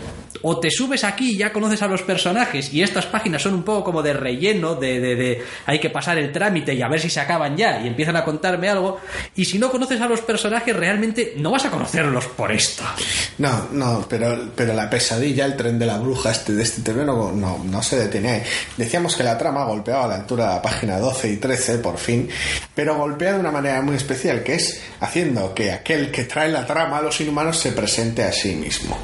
[0.42, 3.62] o te subes aquí y ya conoces a los personajes y estas páginas son un
[3.62, 7.00] poco como de relleno, de, de, de hay que pasar el trámite y a ver
[7.00, 9.00] si se acaban ya y empiezan a contarme algo.
[9.34, 12.84] Y si no conoces a los personajes, realmente no vas a conocerlos por esto.
[13.38, 17.04] No, no, pero, pero la pesadilla, el tren de la bruja este, de este TV
[17.04, 18.42] no, no, no se detiene ahí.
[18.76, 21.98] Decíamos que la trama golpeaba a la altura de la página 12 y 13, por
[21.98, 22.28] fin,
[22.74, 26.66] pero golpea de una manera muy especial, que es haciendo que aquel que trae la
[26.66, 28.98] trama a los inhumanos se presente a sí mismo.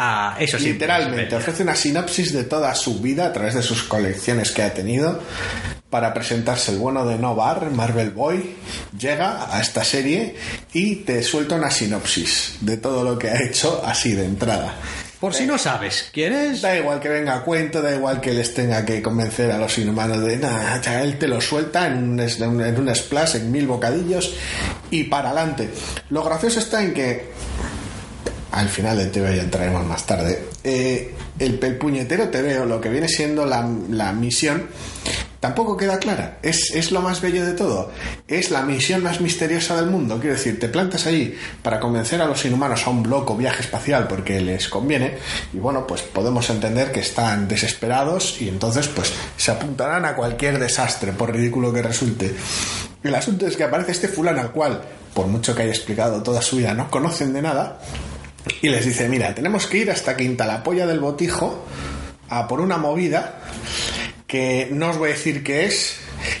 [0.00, 0.74] Ah, eso sí.
[0.74, 4.72] Literalmente, ofrece una sinopsis de toda su vida a través de sus colecciones que ha
[4.72, 5.20] tenido
[5.90, 8.54] para presentarse el bueno de Novar, Marvel Boy,
[8.96, 10.36] llega a esta serie
[10.72, 14.76] y te suelta una sinopsis de todo lo que ha hecho así de entrada.
[15.18, 16.62] Por si no sabes quién es.
[16.62, 19.76] Da igual que venga a cuento, da igual que les tenga que convencer a los
[19.78, 24.32] inhumanos de nada, él te lo suelta en un, en un splash, en mil bocadillos
[24.92, 25.70] y para adelante.
[26.10, 27.32] Lo gracioso está en que
[28.52, 30.44] al final del TV ya entraremos más tarde.
[30.64, 34.66] eh, el, el puñetero TVO, lo que viene siendo la, la misión,
[35.38, 36.38] tampoco queda clara.
[36.42, 37.92] Es, es lo más bello de todo.
[38.26, 40.18] Es la misión más misteriosa del mundo.
[40.18, 44.08] Quiero decir, te plantas allí para convencer a los inhumanos a un loco viaje espacial
[44.08, 45.18] porque les conviene.
[45.52, 50.58] Y bueno, pues podemos entender que están desesperados y entonces pues se apuntarán a cualquier
[50.58, 52.34] desastre, por ridículo que resulte.
[53.04, 54.82] El asunto es que aparece este fulano al cual,
[55.14, 57.78] por mucho que haya explicado toda su vida, no conocen de nada.
[58.60, 61.64] Y les dice, mira, tenemos que ir hasta Quinta la Polla del Botijo
[62.30, 63.40] a por una movida
[64.26, 65.96] que no os voy a decir qué es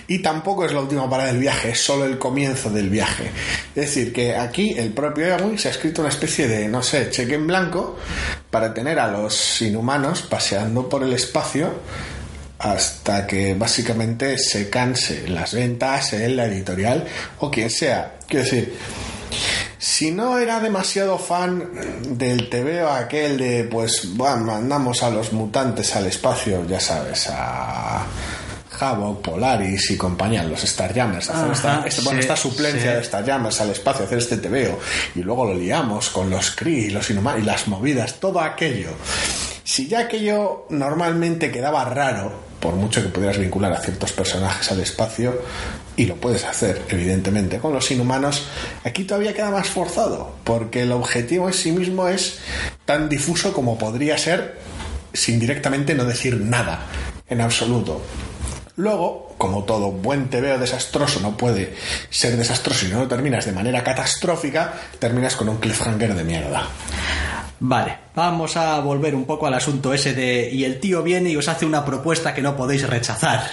[0.06, 3.30] y tampoco es la última parada del viaje, es solo el comienzo del viaje.
[3.74, 7.10] Es decir, que aquí el propio Eowyn se ha escrito una especie de, no sé,
[7.10, 7.98] cheque en blanco
[8.50, 11.72] para tener a los inhumanos paseando por el espacio
[12.58, 17.06] hasta que básicamente se canse las ventas, él, la editorial
[17.38, 18.16] o quien sea.
[18.26, 18.74] Quiero decir,
[19.78, 21.70] si no era demasiado fan
[22.18, 28.04] del TVO aquel de, pues, bueno, mandamos a los mutantes al espacio, ya sabes, a
[28.80, 32.96] Havok, Polaris y compañía, los Starjammers, a hacer Ajá, esta, esta- bueno, esta suplencia sí.
[32.98, 34.78] de Starjammers al espacio, hacer este TVO,
[35.16, 38.90] y luego lo liamos con los Kree y los inhumanos y las movidas, todo aquello.
[39.64, 44.80] Si ya aquello normalmente quedaba raro, por mucho que pudieras vincular a ciertos personajes al
[44.80, 45.42] espacio,
[45.96, 48.46] y lo puedes hacer, evidentemente, con los inhumanos,
[48.84, 52.38] aquí todavía queda más forzado, porque el objetivo en sí mismo es
[52.84, 54.58] tan difuso como podría ser
[55.12, 56.86] sin directamente no decir nada,
[57.28, 58.02] en absoluto.
[58.76, 61.74] Luego, como todo buen TVO desastroso no puede
[62.10, 66.68] ser desastroso y no lo terminas de manera catastrófica, terminas con un cliffhanger de mierda.
[67.60, 71.36] Vale, vamos a volver un poco al asunto ese de y el tío viene y
[71.36, 73.48] os hace una propuesta que no podéis rechazar.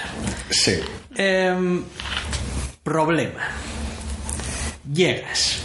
[0.50, 0.80] Sí.
[1.16, 1.84] Em,
[2.84, 3.42] problema.
[4.92, 5.60] Llegas.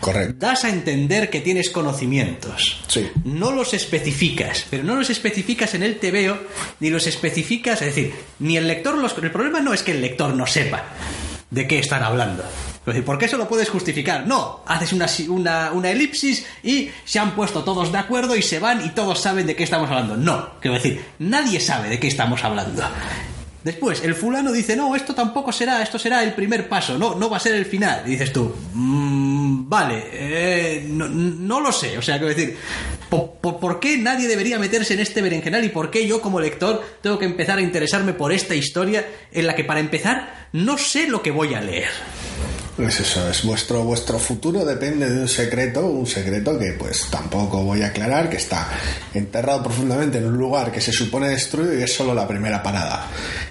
[0.00, 0.34] Correcto.
[0.38, 2.82] Das a entender que tienes conocimientos.
[2.86, 3.10] Sí.
[3.24, 6.38] No los especificas, pero no los especificas en el TVO,
[6.80, 9.16] ni los especificas, es decir, ni el lector los...
[9.18, 10.84] El problema no es que el lector no sepa
[11.50, 12.44] de qué están hablando.
[12.90, 14.26] Decir, porque eso lo puedes justificar.
[14.26, 18.58] No, haces una, una, una elipsis y se han puesto todos de acuerdo y se
[18.58, 20.16] van y todos saben de qué estamos hablando.
[20.16, 22.82] No, quiero decir, nadie sabe de qué estamos hablando.
[23.62, 27.28] Después, el fulano dice, no, esto tampoco será, esto será el primer paso, no, no
[27.28, 28.02] va a ser el final.
[28.06, 31.98] Y dices tú, "Mm, vale, eh, no, no lo sé.
[31.98, 32.56] O sea, quiero decir,
[33.10, 36.40] ¿por, por, por qué nadie debería meterse en este berenjenal y por qué yo como
[36.40, 40.78] lector tengo que empezar a interesarme por esta historia en la que para empezar no
[40.78, 41.90] sé lo que voy a leer?
[42.76, 47.62] Pues eso, es vuestro, vuestro futuro depende de un secreto, un secreto que pues tampoco
[47.62, 48.68] voy a aclarar, que está
[49.12, 53.06] enterrado profundamente en un lugar que se supone destruido y es solo la primera parada.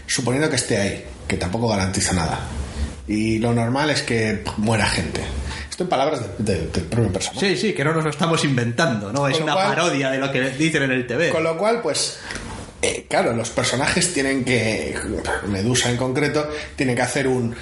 [0.08, 2.40] Suponiendo que esté ahí, que tampoco garantiza nada.
[3.08, 5.22] Y lo normal es que muera gente.
[5.70, 7.56] Esto en palabras de- de- del propio personaje.
[7.56, 9.28] Sí, sí, que no nos lo estamos inventando, ¿no?
[9.28, 11.30] Es Con una cual- parodia de lo que dicen en el TV.
[11.30, 12.18] Con lo cual, pues,
[12.82, 14.96] eh, claro, los personajes tienen que,
[15.48, 17.56] Medusa en concreto, tiene que hacer un,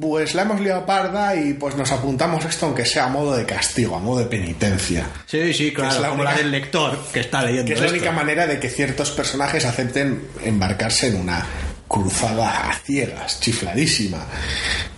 [0.00, 3.44] pues la hemos liado parda y pues nos apuntamos esto aunque sea a modo de
[3.44, 5.06] castigo, a modo de penitencia.
[5.26, 7.80] Sí, sí, claro, es la como única- la del lector que está leyendo Que es
[7.80, 7.96] la esto.
[7.98, 11.44] única manera de que ciertos personajes acepten embarcarse en una
[11.88, 14.24] cruzada a ciegas, chifladísima.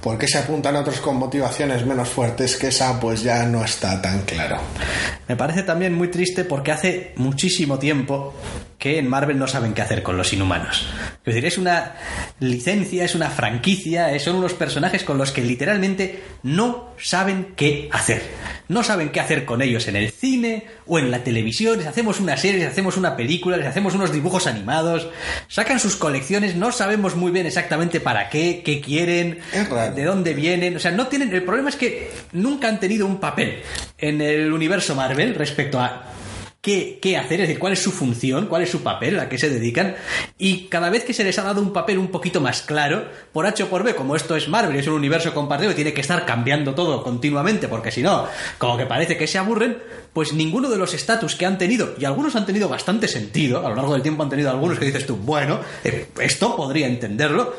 [0.00, 3.00] ¿Por qué se apuntan otros con motivaciones menos fuertes que esa?
[3.00, 4.60] Pues ya no está tan claro.
[5.28, 8.34] Me parece también muy triste porque hace muchísimo tiempo
[8.78, 10.86] que en Marvel no saben qué hacer con los inhumanos.
[11.24, 11.94] Es decir, es una
[12.40, 17.88] licencia, es una franquicia, eh, son unos personajes con los que literalmente no saben qué
[17.92, 18.22] hacer.
[18.68, 21.78] No saben qué hacer con ellos en el cine o en la televisión.
[21.78, 25.08] Les hacemos una serie, les hacemos una película, les hacemos unos dibujos animados.
[25.48, 29.38] Sacan sus colecciones, no sabemos muy bien exactamente para qué, qué quieren,
[29.94, 30.76] de dónde vienen.
[30.76, 31.32] O sea, no tienen.
[31.32, 33.62] El problema es que nunca han tenido un papel
[33.98, 36.14] en el universo Marvel respecto a
[36.64, 39.36] qué, qué hacer, es decir, cuál es su función, cuál es su papel, a qué
[39.36, 39.94] se dedican.
[40.38, 43.46] Y cada vez que se les ha dado un papel un poquito más claro, por
[43.46, 46.00] H o por B, como esto es Marvel, es un universo compartido y tiene que
[46.00, 49.76] estar cambiando todo continuamente, porque si no, como que parece que se aburren,
[50.14, 53.68] pues ninguno de los estatus que han tenido, y algunos han tenido bastante sentido, a
[53.68, 57.56] lo largo del tiempo han tenido algunos que dices tú, bueno, eh, esto podría entenderlo.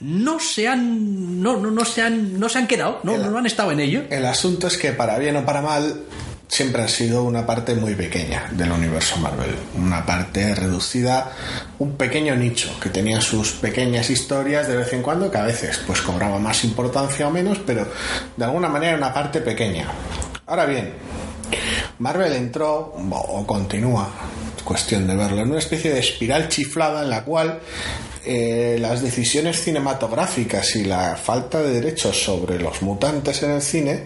[0.00, 1.42] No se han.
[1.42, 2.40] No, no, no se han.
[2.40, 3.00] No se han quedado.
[3.02, 4.04] No, no han estado en ello.
[4.08, 6.06] El asunto es que para bien o para mal
[6.50, 11.30] siempre han sido una parte muy pequeña del universo Marvel, una parte reducida,
[11.78, 15.80] un pequeño nicho que tenía sus pequeñas historias de vez en cuando que a veces
[15.86, 17.86] pues cobraba más importancia o menos, pero
[18.36, 19.86] de alguna manera una parte pequeña.
[20.46, 20.92] Ahora bien,
[21.98, 24.08] Marvel entró o continúa,
[24.56, 27.60] es cuestión de verlo, en una especie de espiral chiflada en la cual
[28.24, 34.04] eh, las decisiones cinematográficas y la falta de derechos sobre los mutantes en el cine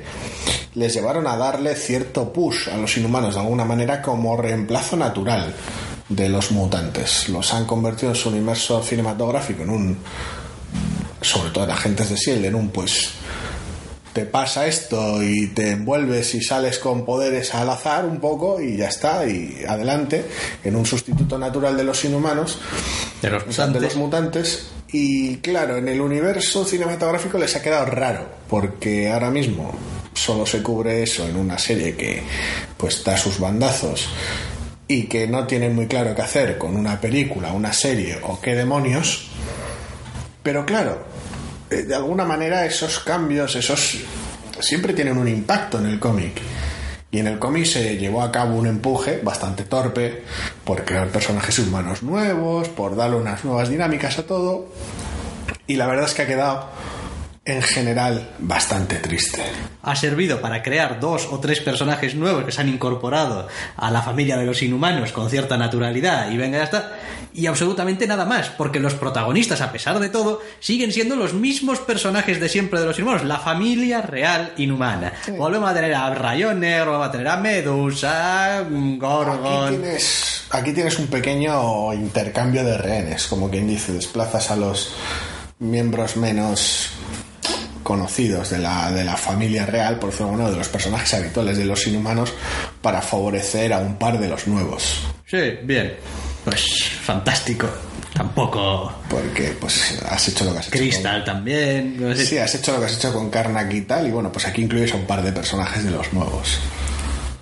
[0.74, 5.52] les llevaron a darle cierto push a los inhumanos de alguna manera como reemplazo natural
[6.08, 7.28] de los mutantes.
[7.28, 9.98] Los han convertido en su universo cinematográfico en un,
[11.20, 13.10] sobre todo en agentes de S.H.I.E.L.D., en un pues
[14.14, 18.76] te pasa esto y te envuelves y sales con poderes al azar un poco y
[18.76, 20.24] ya está, y adelante,
[20.62, 22.60] en un sustituto natural de los inhumanos,
[23.20, 23.82] De los de mutantes.
[23.82, 24.66] los mutantes.
[24.92, 29.74] Y claro, en el universo cinematográfico les ha quedado raro, porque ahora mismo
[30.12, 32.22] solo se cubre eso en una serie que
[32.76, 34.08] pues da sus bandazos
[34.86, 38.54] y que no tienen muy claro qué hacer con una película, una serie o qué
[38.54, 39.26] demonios.
[40.44, 41.02] Pero claro,
[41.82, 43.98] de alguna manera esos cambios, esos
[44.60, 46.40] siempre tienen un impacto en el cómic.
[47.10, 50.22] Y en el cómic se llevó a cabo un empuje bastante torpe
[50.64, 54.68] por crear personajes humanos nuevos, por darle unas nuevas dinámicas a todo.
[55.66, 56.70] Y la verdad es que ha quedado
[57.44, 59.42] en general bastante triste.
[59.82, 64.00] ha servido para crear dos o tres personajes nuevos que se han incorporado a la
[64.00, 66.92] familia de los inhumanos con cierta naturalidad y venga ya está.
[67.34, 71.80] Y absolutamente nada más porque los protagonistas a pesar de todo siguen siendo los mismos
[71.80, 75.12] personajes de siempre de los inhumanos la familia real inhumana.
[75.36, 80.72] Volvemos a tener a Rayón Negro vamos a tener a Medusa Aquí Gorgon tienes, aquí
[80.72, 84.94] tienes un pequeño intercambio de rehenes, como quien dice, desplazas a los
[85.58, 86.90] miembros menos
[87.84, 91.64] conocidos de la, de la familia real, por decirlo uno de los personajes habituales de
[91.64, 92.32] los inhumanos,
[92.82, 95.02] para favorecer a un par de los nuevos.
[95.26, 95.94] sí bien
[96.44, 97.68] pues fantástico
[98.12, 100.78] tampoco Porque pues has hecho lo que has hecho.
[100.78, 104.30] Crystal también Sí, has hecho lo que has hecho con Karnak y tal, y bueno,
[104.32, 106.58] pues aquí incluyes a un par de personajes de los nuevos.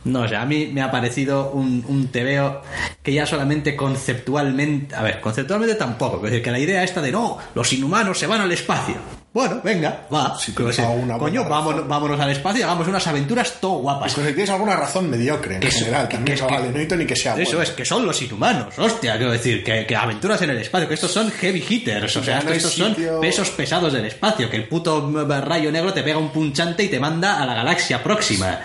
[0.05, 2.62] No sé, a mí me ha parecido un, un tebeo
[3.02, 4.94] que ya solamente conceptualmente.
[4.96, 6.16] A ver, conceptualmente tampoco.
[6.16, 8.96] Es decir, que la idea esta de no, los inhumanos se van al espacio.
[9.35, 10.37] Bueno, venga, va.
[10.55, 14.12] Pero decir, a una coño, vámonos, vámonos al espacio y hagamos unas aventuras todo guapas.
[14.12, 17.07] Pues si tienes alguna razón mediocre en Que general, que- también vale, no necesito ni
[17.07, 17.62] que sea Eso bueno.
[17.62, 20.95] es, que son los inhumanos, hostia, quiero decir, que, que aventuras en el espacio, que
[20.95, 24.57] estos son heavy hitters, o sea, no estos sitio- son pesos pesados del espacio, que
[24.59, 28.61] el puto rayo negro te pega un punchante y te manda a la galaxia próxima.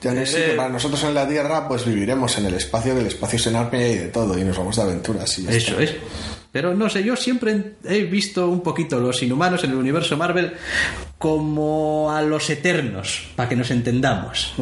[0.00, 0.54] Ya no Eh.
[0.56, 3.94] Para nosotros en la Tierra, pues viviremos en el espacio, del espacio es enorme y
[3.98, 5.38] de todo, y nos vamos de aventuras.
[5.40, 5.82] Y Eso está.
[5.82, 5.94] es.
[6.54, 10.52] Pero no sé, yo siempre he visto un poquito los inhumanos en el universo Marvel
[11.18, 14.54] como a los eternos, para que nos entendamos.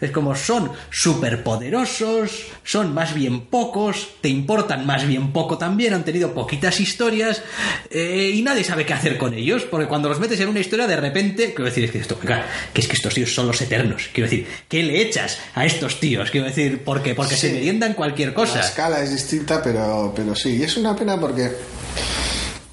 [0.00, 6.04] Es como son superpoderosos, son más bien pocos, te importan más bien poco también, han
[6.04, 7.42] tenido poquitas historias
[7.90, 10.86] eh, y nadie sabe qué hacer con ellos, porque cuando los metes en una historia
[10.86, 13.60] de repente, quiero decir, es que esto, oiga, que es que estos tíos son los
[13.60, 16.30] eternos, quiero decir, ¿qué le echas a estos tíos?
[16.30, 17.14] Quiero decir, ¿por qué?
[17.14, 17.48] Porque Sí.
[17.48, 18.56] se meriendan cualquier cosa.
[18.58, 20.56] La escala es distinta, pero, pero sí.
[20.56, 21.50] Y es una pena porque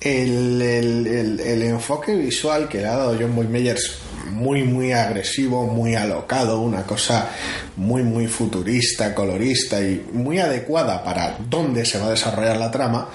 [0.01, 3.97] el, el- el- el enfoque visual que le ha dado John Boymeyer es
[4.31, 7.29] muy, muy agresivo, muy alocado, una cosa
[7.77, 13.09] muy, muy futurista, colorista y muy adecuada para dónde se va a desarrollar la trama.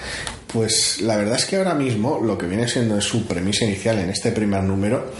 [0.52, 4.10] Pues la verdad es que ahora mismo lo que viene siendo su premisa inicial en
[4.10, 5.12] este primer número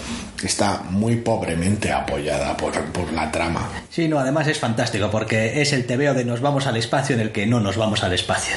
[0.42, 3.68] está muy pobremente apoyada por, por la trama.
[3.90, 7.20] Sí, no, además es fantástico porque es el tebeo de nos vamos al espacio en
[7.20, 8.56] el que no nos vamos al espacio.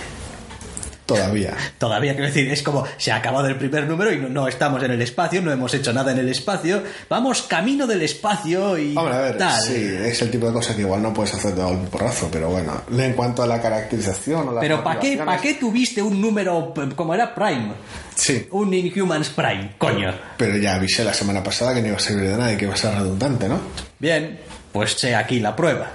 [1.16, 1.56] Todavía.
[1.78, 4.82] Todavía, quiero decir, es como se ha acabado el primer número y no, no estamos
[4.84, 8.96] en el espacio, no hemos hecho nada en el espacio, vamos camino del espacio y
[8.98, 9.62] Hombre, a ver, tal.
[9.62, 12.50] sí, es el tipo de cosa que igual no puedes hacer de un porrazo, pero
[12.50, 16.22] bueno, en cuanto a la caracterización o la Pero ¿para qué, ¿para qué tuviste un
[16.22, 17.74] número como era Prime?
[18.16, 20.14] Sí, Un Inhumans Prime, coño.
[20.38, 22.66] pero ya avisé la semana pasada que no iba a servir de nada y que
[22.66, 23.60] iba a ser redundante, ¿no?
[23.98, 24.38] Bien,
[24.72, 25.88] pues sé aquí la prueba.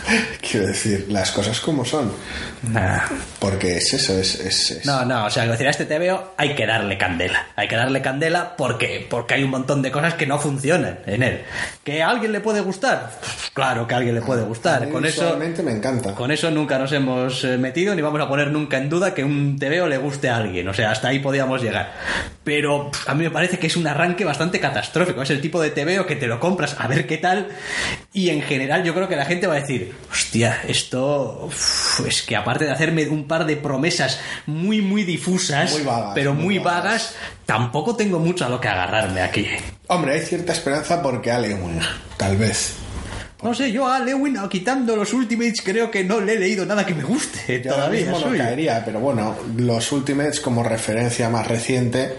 [0.40, 2.12] Quiero decir, las cosas como son,
[2.62, 3.00] Nah.
[3.38, 4.34] porque es eso, es...
[4.40, 7.46] es- es- No, no, o sea, decir, a este TVO hay que darle candela.
[7.56, 11.22] Hay que darle candela porque, porque hay un montón de cosas que no funcionan en
[11.22, 11.42] él.
[11.84, 13.12] ¿Que a alguien le puede gustar?
[13.54, 14.84] Claro que a alguien le puede A gustar.
[14.86, 16.14] mí Con eso, me encanta.
[16.14, 19.24] con eso nunca nos hemos eh, metido ni vamos a poner nunca en duda que
[19.24, 20.68] un TVO le guste a alguien.
[20.68, 21.92] O sea, hasta ahí podíamos llegar.
[22.44, 25.22] Pero a mí me parece que es un arranque bastante catastrófico.
[25.22, 27.48] Es el tipo de TVO que te lo compras a ver qué tal.
[28.12, 32.22] Y en general yo creo que la gente va a decir, hostia, esto uf, es
[32.22, 36.44] que aparte de hacerme un par de promesas muy, muy difusas, Muy vagas, pero muy
[36.44, 36.82] muy vagas.
[36.84, 37.14] vagas,
[37.46, 39.46] tampoco tengo mucho a lo que agarrarme aquí.
[39.86, 41.80] Hombre, hay cierta esperanza porque Alewin,
[42.18, 42.74] tal vez.
[43.42, 46.84] No sé, yo a Lewin, quitando los Ultimates, creo que no le he leído nada
[46.84, 48.10] que me guste Yo ahora todavía.
[48.10, 52.16] mismo no caería, pero bueno, los Ultimates como referencia más reciente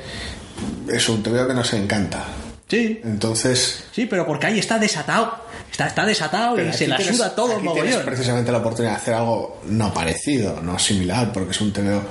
[0.92, 2.24] es un TVO que nos encanta.
[2.72, 5.36] Sí, Entonces, sí, pero porque ahí está desatado.
[5.70, 8.06] Está, está desatado y se la tienes- suda todo aquí mogollón.
[8.06, 12.02] precisamente la oportunidad de hacer algo no parecido, no similar, porque es un TVO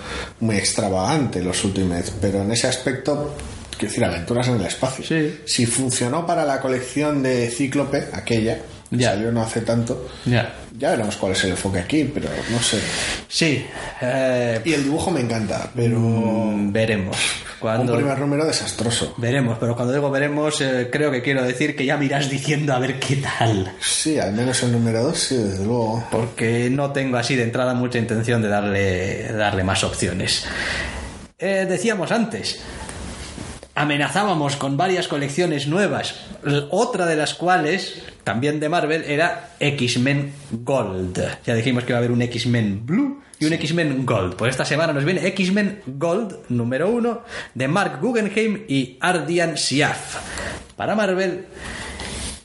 [0.41, 3.35] muy extravagante los Ultimates, pero en ese aspecto,
[3.71, 5.03] quiero decir, aventuras en el espacio.
[5.05, 5.41] Sí.
[5.47, 8.59] Si funcionó para la colección de Cíclope, aquella,
[8.91, 9.11] que Ya.
[9.13, 10.53] salió no hace tanto, Ya.
[10.81, 12.79] Ya veremos cuál es el enfoque aquí, pero no sé.
[13.29, 13.67] Sí,
[14.01, 17.17] eh, Y el dibujo me encanta, pero mm, veremos.
[17.17, 19.13] un Cuando, primer número desastroso.
[19.19, 22.73] Veremos, pero cuando digo veremos, eh, creo que quiero decir que ya me irás diciendo
[22.73, 23.73] a ver qué tal.
[23.83, 26.03] Sí, al menos el número 2, sí, desde luego.
[26.11, 30.47] Porque no tengo así de entrada mucha intención de darle, darle más opciones.
[31.39, 32.61] Eh, decíamos antes,
[33.81, 36.15] amenazábamos con varias colecciones nuevas,
[36.71, 41.19] otra de las cuales, también de Marvel, era X-Men Gold.
[41.47, 44.37] Ya dijimos que iba a haber un X-Men Blue y un X-Men Gold.
[44.37, 47.23] Pues esta semana nos viene X-Men Gold número uno
[47.55, 50.17] de Mark Guggenheim y Ardian Siaf.
[50.77, 51.47] Para Marvel,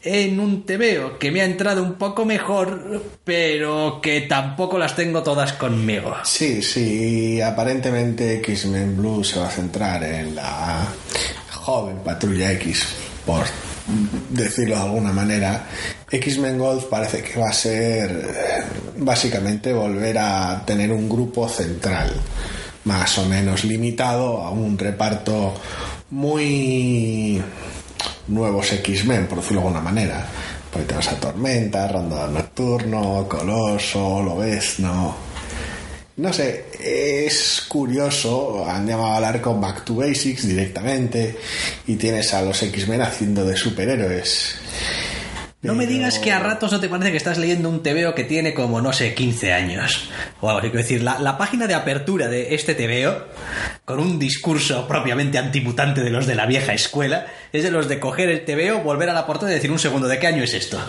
[0.05, 5.23] en un TVO que me ha entrado un poco mejor, pero que tampoco las tengo
[5.23, 6.15] todas conmigo.
[6.23, 10.87] Sí, sí, aparentemente X-Men Blue se va a centrar en la
[11.51, 12.85] joven Patrulla X,
[13.25, 13.45] por
[14.29, 15.65] decirlo de alguna manera.
[16.09, 18.63] X-Men Gold parece que va a ser
[18.97, 22.13] básicamente volver a tener un grupo central,
[22.83, 25.55] más o menos limitado a un reparto
[26.11, 27.41] muy
[28.27, 30.25] nuevos X-Men, por decirlo de alguna manera.
[30.71, 35.15] Porque tenemos a Tormenta, Rondador Nocturno, Coloso, Lobezno.
[36.17, 41.37] No sé, es curioso, han llamado al arco Back to Basics directamente
[41.87, 44.55] y tienes a los X-Men haciendo de superhéroes.
[45.65, 48.23] No me digas que a ratos no te parece que estás leyendo un TVO que
[48.23, 50.09] tiene como, no sé, 15 años.
[50.39, 50.61] O algo.
[50.61, 53.25] Quiero decir, la, la página de apertura de este TVO,
[53.83, 57.99] con un discurso propiamente antimutante de los de la vieja escuela, es de los de
[57.99, 60.53] coger el TVO, volver a la portada y decir un segundo, ¿de qué año es
[60.53, 60.79] esto?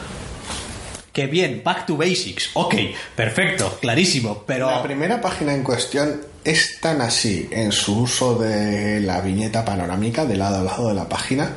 [1.10, 2.50] Que bien, back to basics.
[2.52, 2.74] Ok,
[3.14, 4.70] perfecto, clarísimo, pero...
[4.70, 10.26] La primera página en cuestión es tan así en su uso de la viñeta panorámica
[10.26, 11.52] de lado a lado de la página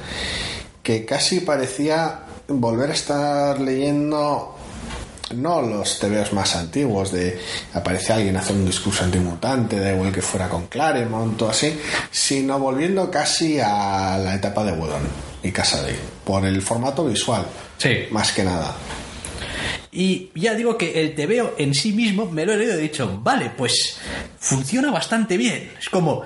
[0.81, 4.55] que casi parecía volver a estar leyendo
[5.35, 7.39] no los tebeos más antiguos de
[7.73, 12.57] aparece alguien haciendo un discurso antimutante da igual que fuera con Claremont o así sino
[12.57, 15.07] volviendo casi a la etapa de Whedon
[15.43, 17.45] y Casaday por el formato visual
[17.77, 18.07] Sí.
[18.11, 18.75] más que nada
[19.91, 22.81] Y ya digo que el TVO en sí mismo me lo he leído y he
[22.81, 23.97] dicho, vale, pues
[24.39, 25.71] funciona bastante bien.
[25.79, 26.21] Es como,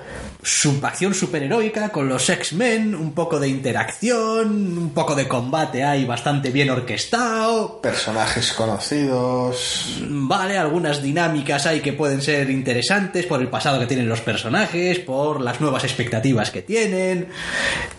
[0.82, 6.50] acción superheroica con los X-Men, un poco de interacción, un poco de combate ahí bastante
[6.50, 7.80] bien orquestado.
[7.80, 9.98] Personajes conocidos.
[10.08, 14.98] Vale, algunas dinámicas hay que pueden ser interesantes por el pasado que tienen los personajes,
[15.00, 17.28] por las nuevas expectativas que tienen.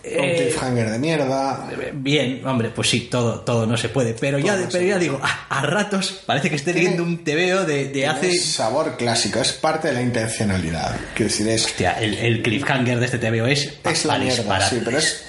[0.04, 1.68] Un cliffhanger de mierda.
[1.94, 4.14] Bien, hombre, pues sí, todo, todo no se puede.
[4.14, 8.06] Pero, ya, pero ya digo, a, ratos parece que esté viendo un TVO de, de
[8.06, 8.38] hace.
[8.38, 10.96] sabor clásico, es parte de la intencionalidad.
[11.14, 11.66] Quiero decir, es.
[11.66, 13.72] Hostia, el, cliffhanger de este TVO es.
[13.84, 15.24] Es la mierda, sí, pero es.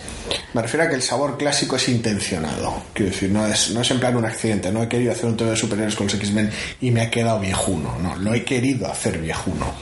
[0.54, 2.84] Me refiero a que el sabor clásico es intencionado.
[2.94, 4.72] Quiero decir, no es, no es en plan un accidente.
[4.72, 6.52] No he querido hacer un TV de superhéroes con los X-Men
[6.82, 7.98] y me ha quedado viejuno.
[8.02, 9.74] No, lo he querido hacer viejuno.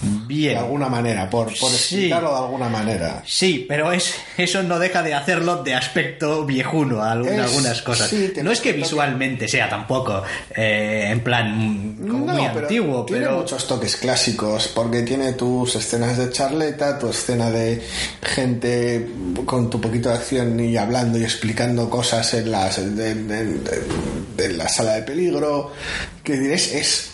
[0.00, 0.54] Bien.
[0.54, 3.22] De alguna manera, por, por explicarlo de alguna manera.
[3.26, 8.12] Sí, pero es, eso no deja de hacerlo de aspecto viejuno algunas cosas.
[8.42, 10.22] no es que visualmente sea tampoco
[10.54, 16.98] eh, en plan muy antiguo, tiene muchos toques clásicos porque tiene tus escenas de charleta,
[16.98, 17.82] tu escena de
[18.22, 19.08] gente
[19.44, 24.94] con tu poquito de acción y hablando y explicando cosas en las de, la sala
[24.94, 25.72] de peligro.
[26.22, 27.10] Que diréis es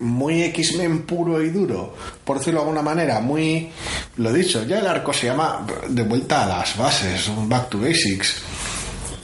[0.00, 1.94] muy X-Men puro y duro,
[2.24, 3.70] por decirlo de alguna manera, muy,
[4.16, 7.78] lo dicho, ya el arco se llama de vuelta a las bases, un back to
[7.78, 8.36] basics.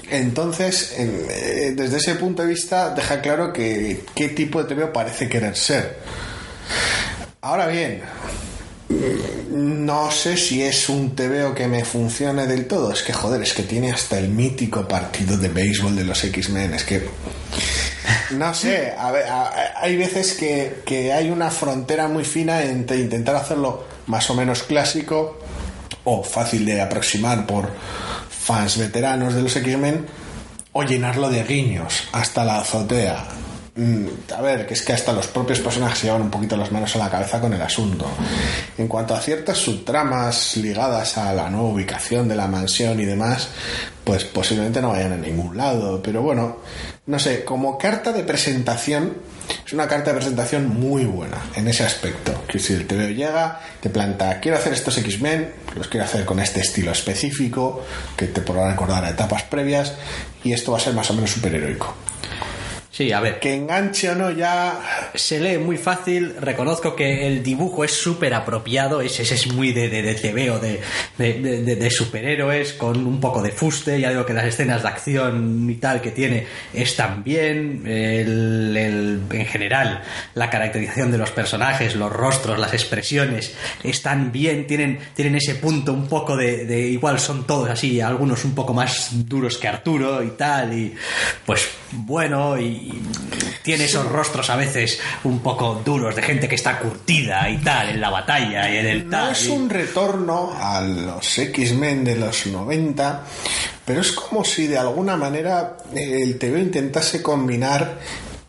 [0.09, 5.29] Entonces, eh, desde ese punto de vista, deja claro que qué tipo de TVO parece
[5.29, 5.99] querer ser.
[7.41, 8.03] Ahora bien,
[9.51, 12.93] no sé si es un TVO que me funcione del todo.
[12.93, 16.75] Es que, joder, es que tiene hasta el mítico partido de béisbol de los X-Men.
[16.75, 17.03] Es que
[18.31, 18.95] no sé,
[19.77, 25.39] hay veces que, hay una frontera muy fina entre intentar hacerlo más o menos clásico
[26.05, 27.71] o fácil de aproximar por
[28.29, 30.07] fans veteranos de los X-Men
[30.73, 33.25] o llenarlo de guiños hasta la azotea.
[33.77, 36.97] Mm, a ver, que es que hasta los propios personajes llevan un poquito las manos
[36.97, 38.07] a la cabeza con el asunto.
[38.79, 43.49] En cuanto a ciertas subtramas ligadas a la nueva ubicación de la mansión y demás,
[44.03, 46.03] pues posiblemente no vayan a ningún lado.
[46.03, 46.57] Pero bueno,
[47.05, 49.19] no sé, como carta de presentación,
[49.67, 52.33] es una carta de presentación muy buena en ese aspecto.
[52.49, 56.41] Que si el TVO llega, te planta, quiero hacer estos X-Men, los quiero hacer con
[56.41, 57.85] este estilo específico,
[58.17, 59.93] que te podrá recordar a etapas previas,
[60.43, 61.95] y esto va a ser más o menos superheroico.
[62.97, 63.39] Sí, a ver.
[63.41, 64.81] Que enganche o no ya.
[65.15, 66.35] Se lee muy fácil.
[66.41, 69.03] Reconozco que el dibujo es súper apropiado.
[69.03, 70.81] Ese, es muy de, de, de
[71.19, 74.01] de, de, superhéroes, con un poco de fuste.
[74.01, 77.83] Ya digo que las escenas de acción y tal que tiene están bien.
[77.87, 84.67] en general, la caracterización de los personajes, los rostros, las expresiones están bien.
[84.67, 89.11] Tienen, tienen ese punto un poco de, Igual son todos así, algunos un poco más
[89.29, 90.73] duros que Arturo y tal.
[90.73, 90.95] Y
[91.45, 93.03] pues bueno, y
[93.63, 97.89] tiene esos rostros a veces un poco duros de gente que está curtida y tal
[97.89, 99.27] en la batalla y en el tal.
[99.27, 103.25] No es un retorno a los X-Men de los 90,
[103.85, 107.99] pero es como si de alguna manera el TV intentase combinar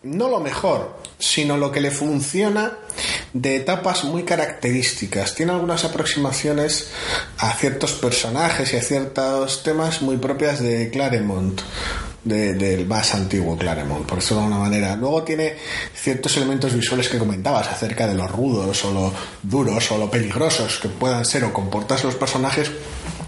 [0.03, 2.73] no lo mejor, sino lo que le funciona
[3.33, 5.35] de etapas muy características.
[5.35, 6.91] Tiene algunas aproximaciones
[7.39, 11.61] a ciertos personajes y a ciertos temas muy propias de Claremont
[12.23, 14.95] del más antiguo Claremont, por eso de alguna manera.
[14.95, 15.55] Luego tiene
[15.93, 19.13] ciertos elementos visuales que comentabas acerca de los rudos o lo
[19.43, 22.71] duros o lo peligrosos que puedan ser o comportarse los personajes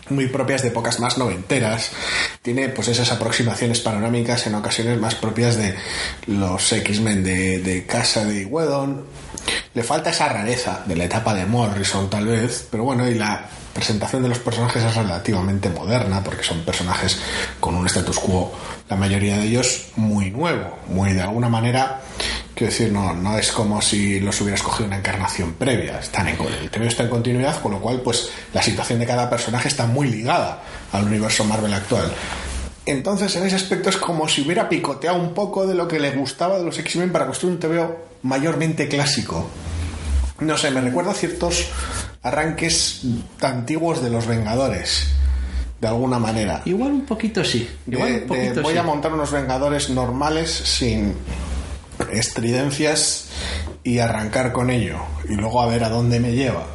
[0.09, 1.91] muy propias de épocas más noventeras.
[2.41, 5.75] Tiene pues esas aproximaciones panorámicas en ocasiones más propias de
[6.27, 9.05] los X-Men de, de casa de Whedon.
[9.73, 13.45] Le falta esa rareza de la etapa de Morrison tal vez, pero bueno, y la
[13.73, 17.19] presentación de los personajes es relativamente moderna porque son personajes
[17.59, 18.51] con un status quo,
[18.89, 22.01] la mayoría de ellos muy nuevo, muy de alguna manera
[22.59, 26.01] Quiero decir, no, no es como si los hubiera escogido una encarnación previa.
[26.13, 29.69] En, el TV está en continuidad, con lo cual, pues, la situación de cada personaje
[29.69, 30.61] está muy ligada
[30.91, 32.11] al universo Marvel actual.
[32.85, 36.11] Entonces, en ese aspecto es como si hubiera picoteado un poco de lo que le
[36.11, 37.87] gustaba de los X-Men para construir un TV
[38.23, 39.49] mayormente clásico.
[40.39, 41.67] No sé, me recuerda a ciertos
[42.21, 43.01] arranques
[43.41, 45.07] antiguos de los Vengadores
[45.79, 46.61] de alguna manera.
[46.65, 47.69] Igual un poquito sí.
[47.87, 48.25] Igual
[48.61, 51.15] voy a montar unos Vengadores normales sin
[52.11, 53.29] estridencias
[53.83, 54.97] y arrancar con ello
[55.27, 56.65] y luego a ver a dónde me lleva.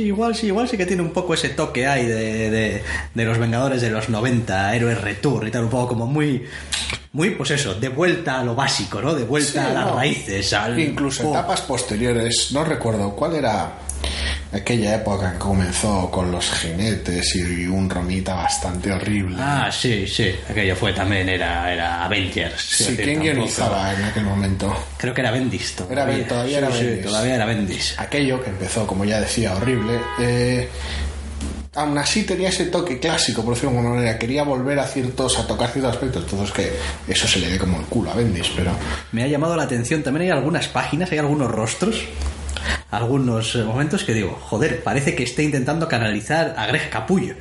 [0.00, 2.82] Sí, igual sí, igual sí que tiene un poco ese toque ahí de,
[3.14, 6.46] de, los Vengadores de los 90, Héroes Retour y tal, un poco como muy,
[7.12, 9.14] muy, pues eso, de vuelta a lo básico, ¿no?
[9.14, 13.72] De vuelta a las raíces, Incluso etapas posteriores, no recuerdo cuál era
[14.52, 19.36] aquella época que comenzó con los jinetes y un romita bastante horrible.
[19.40, 20.34] Ah, sí, sí.
[20.48, 22.60] Aquello fue también, era, era Avengers.
[22.60, 24.74] Sí, ¿quién guionizaba en aquel momento?
[24.96, 27.04] Creo que era Bendis Era Ben- todavía era Sí, sí, Bendis.
[27.06, 27.94] todavía era Bendis.
[27.98, 30.00] Aquello que empezó, como ya decía, horrible.
[30.20, 30.68] eh,
[31.74, 34.18] aún así tenía ese toque clásico, por decirlo de alguna manera.
[34.18, 36.24] Quería volver a ciertos, a tocar ciertos aspectos.
[36.24, 36.72] Entonces que
[37.12, 38.72] eso se le dé como el culo a Bendis, pero
[39.12, 42.00] Me ha llamado la atención, también hay algunas páginas, hay algunos rostros,
[42.90, 47.34] algunos eh, momentos que digo, joder, parece que está intentando canalizar a Greg Capullo.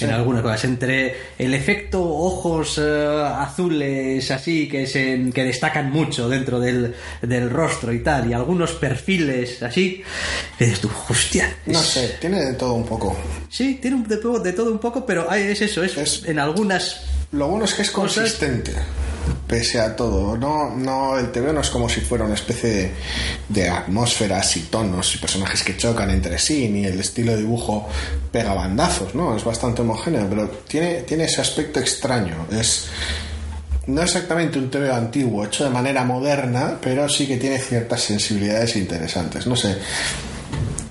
[0.00, 6.28] En algunas cosas, entre el efecto ojos eh, azules así que se que destacan mucho
[6.28, 10.02] dentro del, del rostro y tal, y algunos perfiles así,
[10.58, 11.54] que dices tú, hostia.
[11.66, 13.16] no es- sé, tiene de todo un poco.
[13.48, 16.38] Sí, tiene de, todo- de todo un poco, pero hay- es eso, es, Es- en
[16.40, 18.72] algunas Lo bueno es que es Cosas- consistente,
[19.46, 20.36] pese a todo.
[20.36, 22.92] No, no, el TV no es como si fuera una especie
[23.48, 27.88] de, atmósferas y tonos y personajes que chocan entre sí, ni el estilo de dibujo
[28.30, 29.36] pega bandazos, ¿no?
[29.36, 32.46] Es bastante homogéneo, pero tiene, tiene ese aspecto extraño.
[32.50, 32.88] Es
[33.86, 38.76] no exactamente un TV antiguo, hecho de manera moderna, pero sí que tiene ciertas sensibilidades
[38.76, 39.46] interesantes.
[39.46, 39.76] No sé.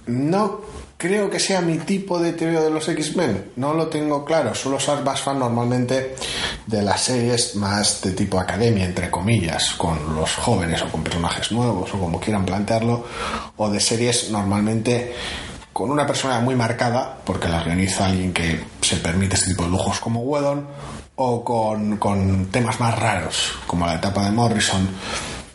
[0.08, 0.71] No
[1.02, 3.54] creo que sea mi tipo de TVO de los X-Men.
[3.56, 4.54] No lo tengo claro.
[4.54, 6.16] Suelo ser más fan normalmente
[6.68, 11.52] de las series más de tipo academia, entre comillas, con los jóvenes o con personajes
[11.52, 13.04] nuevos o como quieran plantearlo.
[13.58, 15.16] O de series normalmente
[15.74, 19.70] con una personalidad muy marcada, porque la organiza alguien que se permite este tipo de
[19.70, 20.68] lujos como Whedon,
[21.16, 24.88] o con temas más raros, como la etapa de Morrison.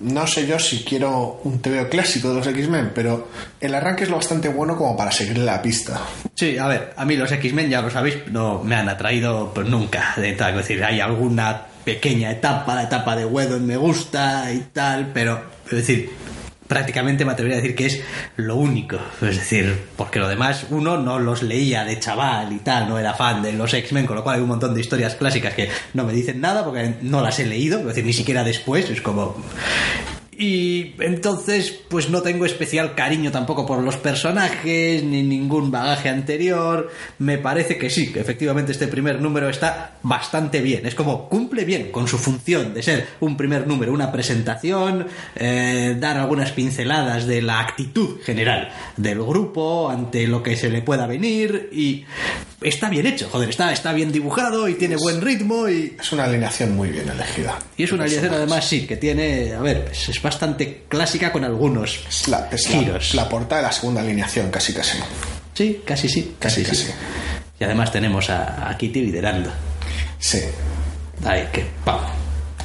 [0.01, 3.29] No sé yo si quiero un TVO clásico de los X-Men, pero
[3.61, 6.01] el arranque es lo bastante bueno como para seguirle la pista.
[6.35, 9.67] Sí, a ver, a mí los X-Men, ya lo sabéis, no me han atraído pues,
[9.67, 10.15] nunca.
[10.17, 14.59] De tal, es decir, hay alguna pequeña etapa, la etapa de Whedon me gusta y
[14.73, 16.11] tal, pero, es decir,
[16.69, 18.03] prácticamente me atrevería a decir que es
[18.37, 18.99] lo único.
[19.23, 23.15] Es decir, porque lo demás uno no los leía de chaval y tal, no era
[23.15, 26.05] fan de los X-Men, con lo cual hay un montón de historias clásicas que no
[26.05, 29.37] me dicen nada porque no las he leído, es decir, ni siquiera después, es como...
[30.39, 36.91] Y entonces, pues no tengo especial cariño tampoco por los personajes, ni ningún bagaje anterior.
[37.19, 40.85] Me parece que sí, que efectivamente este primer número está bastante bien.
[40.87, 45.07] Es como cumple bien con su función de ser un primer número, una presentación,
[45.37, 50.83] eh, dar algunas pinceladas de la actitud general del grupo ante lo que se le
[50.83, 52.05] pueda venir y
[52.61, 56.25] está bien hecho, joder, está, está bien dibujado y tiene buen ritmo y Es una
[56.25, 57.59] alineación muy bien elegida.
[57.77, 61.45] y es una alineación además, sí, que tiene, a ver, es, es bastante clásica con
[61.45, 63.15] algunos Es la, es la- giros.
[63.15, 64.99] la portada de la segunda alineación, casi casi.
[65.55, 66.87] Sí, casi sí, casi, Casi, sí.
[66.89, 66.99] casi.
[67.59, 69.51] Y además tenemos a, a Kitty liderando.
[70.19, 70.41] Sí,
[71.25, 72.11] Ay, que vamos,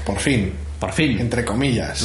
[0.05, 0.53] por fin.
[0.81, 1.19] Por fin.
[1.19, 2.03] Entre comillas.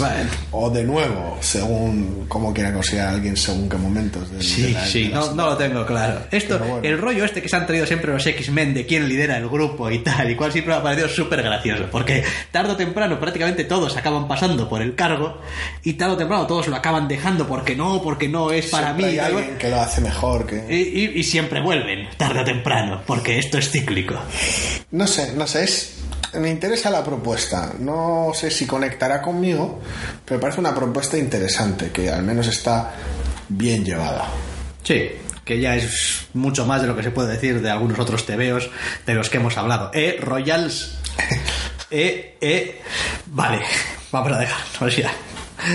[0.53, 4.31] O de nuevo, según como quiera considerar alguien según qué momentos.
[4.31, 6.21] de- de Sí, la- sí, de no, no lo tengo claro.
[6.31, 6.81] Esto, bueno.
[6.83, 9.91] el rollo este que se han traído siempre los X-Men de quién lidera el grupo
[9.91, 12.23] y tal, y cual siempre me ha parecido súper gracioso, porque
[12.53, 15.41] tarde o temprano prácticamente todos acaban pasando por el cargo
[15.83, 19.07] y tarde o temprano todos lo acaban dejando porque no, porque no es para Siempre
[19.07, 19.13] mí.
[19.13, 20.67] hay alguien que lo hace mejor que...
[20.69, 24.17] Y, y- y siempre vuelven, tarde o temprano, porque esto es cíclico.
[24.91, 25.93] No sé, no sé, es...
[26.35, 27.73] Me interesa la propuesta.
[27.79, 29.81] No sé si conectará conmigo,
[30.25, 32.93] pero parece una propuesta interesante, que al menos está
[33.49, 34.29] bien llevada.
[34.83, 35.11] Sí,
[35.45, 38.71] que ya es mucho más de lo que se puede decir de algunos otros tebeos
[39.07, 39.91] de los que hemos hablado.
[39.95, 40.99] Eh, Royals.
[41.89, 42.83] Eh, eh.
[43.27, 43.61] Vale,
[44.11, 45.13] vamos a dejarnos ya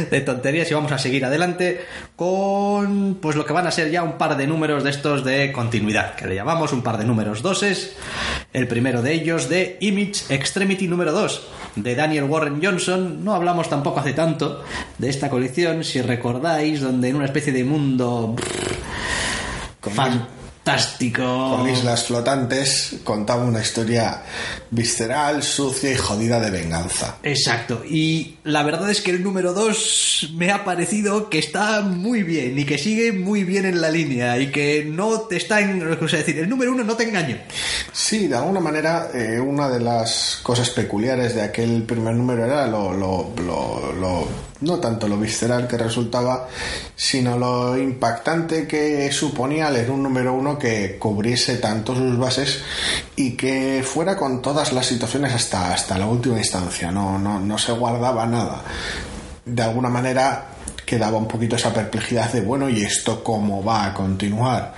[0.09, 4.03] de tonterías y vamos a seguir adelante con pues lo que van a ser ya
[4.03, 7.41] un par de números de estos de continuidad, que le llamamos un par de números
[7.41, 7.95] doses.
[8.53, 13.23] El primero de ellos de Image Extremity número 2 de Daniel Warren Johnson.
[13.23, 14.63] No hablamos tampoco hace tanto
[14.97, 18.35] de esta colección, si recordáis, donde en una especie de mundo
[20.63, 21.57] fantástico.
[21.57, 24.21] Con islas flotantes contaba una historia
[24.69, 27.17] visceral, sucia y jodida de venganza.
[27.23, 32.23] Exacto, y la verdad es que el número 2 me ha parecido que está muy
[32.23, 35.81] bien y que sigue muy bien en la línea y que no te está en...
[36.01, 37.43] O sea, decir, el número 1 no te engaña.
[37.91, 42.67] Sí, de alguna manera, eh, una de las cosas peculiares de aquel primer número era
[42.67, 44.27] lo, lo- lo- lo-
[44.61, 46.47] no tanto lo visceral que resultaba,
[46.95, 52.61] sino lo impactante que suponía leer un número uno que cubriese tanto sus bases
[53.15, 56.91] y que fuera con todas las situaciones hasta, hasta la última instancia.
[56.91, 58.63] No, no, no se guardaba nada.
[59.45, 60.45] De alguna manera
[60.85, 64.73] quedaba un poquito esa perplejidad de, bueno, ¿y esto cómo va a continuar?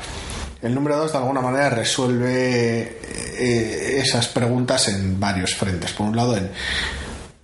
[0.62, 3.00] El número 2 de alguna manera resuelve
[3.38, 5.92] eh, esas preguntas en varios frentes.
[5.92, 6.50] Por un lado, en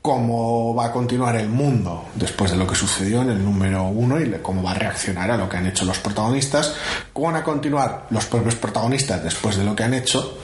[0.01, 4.19] cómo va a continuar el mundo después de lo que sucedió en el número uno
[4.19, 6.73] y cómo va a reaccionar a lo que han hecho los protagonistas,
[7.11, 10.37] cómo van a continuar los propios protagonistas después de lo que han hecho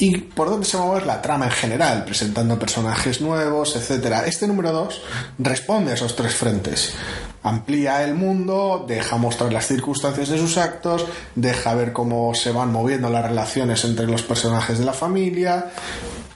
[0.00, 4.24] y por dónde se va a mover la trama en general, presentando personajes nuevos, etcétera.
[4.26, 5.02] Este número 2
[5.38, 6.94] responde a esos tres frentes.
[7.42, 12.72] Amplía el mundo, deja mostrar las circunstancias de sus actos, deja ver cómo se van
[12.72, 15.70] moviendo las relaciones entre los personajes de la familia,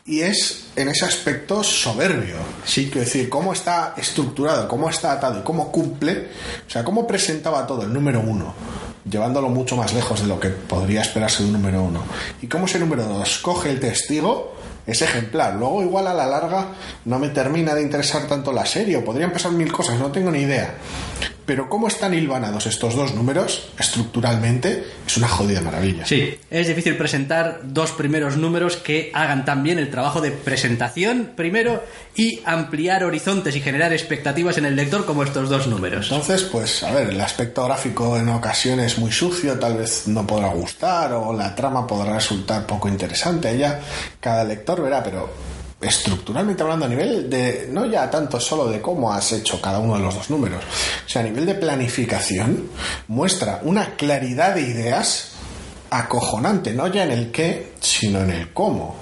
[0.06, 2.36] y es en ese aspecto soberbio.
[2.64, 6.28] Sí, quiero decir, cómo está estructurado, cómo está atado y cómo cumple,
[6.66, 8.54] o sea, cómo presentaba todo el número uno
[9.08, 12.02] llevándolo mucho más lejos de lo que podría esperarse de un número uno.
[12.40, 14.54] Y cómo ese número dos coge el testigo
[14.86, 15.54] es ejemplar.
[15.56, 16.68] Luego igual a la larga
[17.04, 20.30] no me termina de interesar tanto la serie, o podrían pasar mil cosas, no tengo
[20.30, 20.74] ni idea.
[21.46, 26.06] Pero cómo están hilvanados estos dos números estructuralmente es una jodida maravilla.
[26.06, 31.82] Sí, es difícil presentar dos primeros números que hagan también el trabajo de presentación primero
[32.16, 36.10] y ampliar horizontes y generar expectativas en el lector como estos dos números.
[36.10, 40.48] Entonces, pues a ver, el aspecto gráfico en ocasiones muy sucio, tal vez no podrá
[40.48, 43.56] gustar o la trama podrá resultar poco interesante.
[43.58, 43.80] Ya
[44.20, 45.30] cada lector verá, pero
[45.84, 49.96] estructuralmente hablando a nivel de, no ya tanto solo de cómo has hecho cada uno
[49.96, 50.62] de los dos números,
[51.06, 52.70] o sea, a nivel de planificación,
[53.08, 55.32] muestra una claridad de ideas
[55.90, 58.96] acojonante, no ya en el qué, sino en el cómo.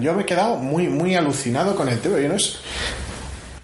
[0.00, 2.20] Yo me he quedado muy, muy alucinado con el tema.
[2.20, 2.58] Yo no es,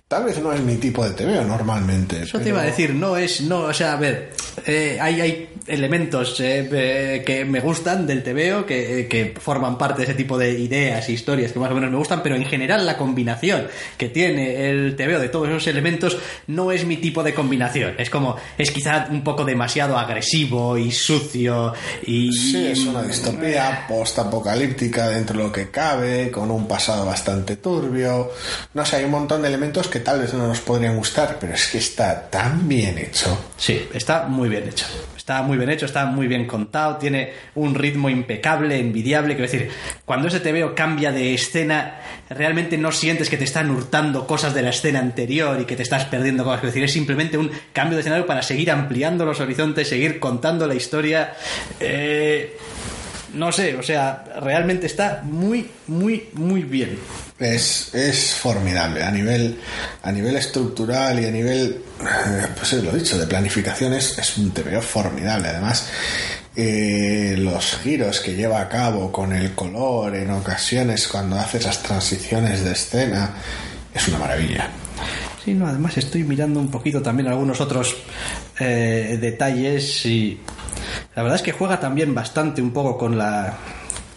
[0.08, 2.22] Tal vez no es mi tipo de TVO normalmente.
[2.22, 4.30] Eso te iba a decir, no es, no, o sea, a ver,
[4.64, 9.98] eh, hay, hay elementos eh, eh, que me gustan del TVO, que, que, forman parte
[9.98, 12.46] de ese tipo de ideas e historias que más o menos me gustan, pero en
[12.46, 13.66] general la combinación
[13.98, 17.94] que tiene el TVO de todos esos elementos no es mi tipo de combinación.
[17.98, 21.74] Es como, es quizá un poco demasiado agresivo y sucio
[22.06, 22.32] y...
[22.32, 28.30] Sí, es una distopía post-apocalíptica dentro de lo que cabe, con un pasado bastante turbio.
[28.72, 31.54] No sé, hay un montón de elementos que tal vez no nos podrían gustar, pero
[31.54, 33.52] es que está tan bien hecho.
[33.56, 34.86] Sí, está muy bien hecho.
[35.16, 39.34] Está muy bien hecho, está muy bien contado, tiene un ritmo impecable, envidiable.
[39.34, 39.70] Quiero decir,
[40.04, 44.54] cuando ese te veo cambia de escena, realmente no sientes que te están hurtando cosas
[44.54, 46.60] de la escena anterior y que te estás perdiendo cosas.
[46.60, 50.66] Quiero decir, es simplemente un cambio de escenario para seguir ampliando los horizontes, seguir contando
[50.66, 51.34] la historia.
[51.78, 52.56] Eh
[53.34, 56.98] no sé, o sea, realmente está muy, muy, muy bien.
[57.38, 59.60] Es, es formidable a nivel,
[60.02, 65.48] a nivel estructural y a nivel, eh, pues dicho, de planificación es, un TVO formidable.
[65.48, 65.88] Además,
[66.56, 71.80] eh, los giros que lleva a cabo con el color en ocasiones cuando hace esas
[71.82, 73.34] transiciones de escena
[73.94, 74.68] es una maravilla.
[75.44, 77.96] Sí, no, además estoy mirando un poquito también algunos otros
[78.58, 80.40] eh, detalles y
[81.14, 83.56] la verdad es que juega también bastante un poco con la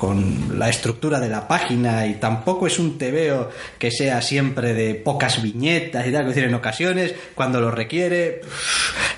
[0.02, 4.96] con la estructura de la página y tampoco es un tebeo que sea siempre de
[4.96, 8.42] pocas viñetas y tal, es decir, en ocasiones cuando lo requiere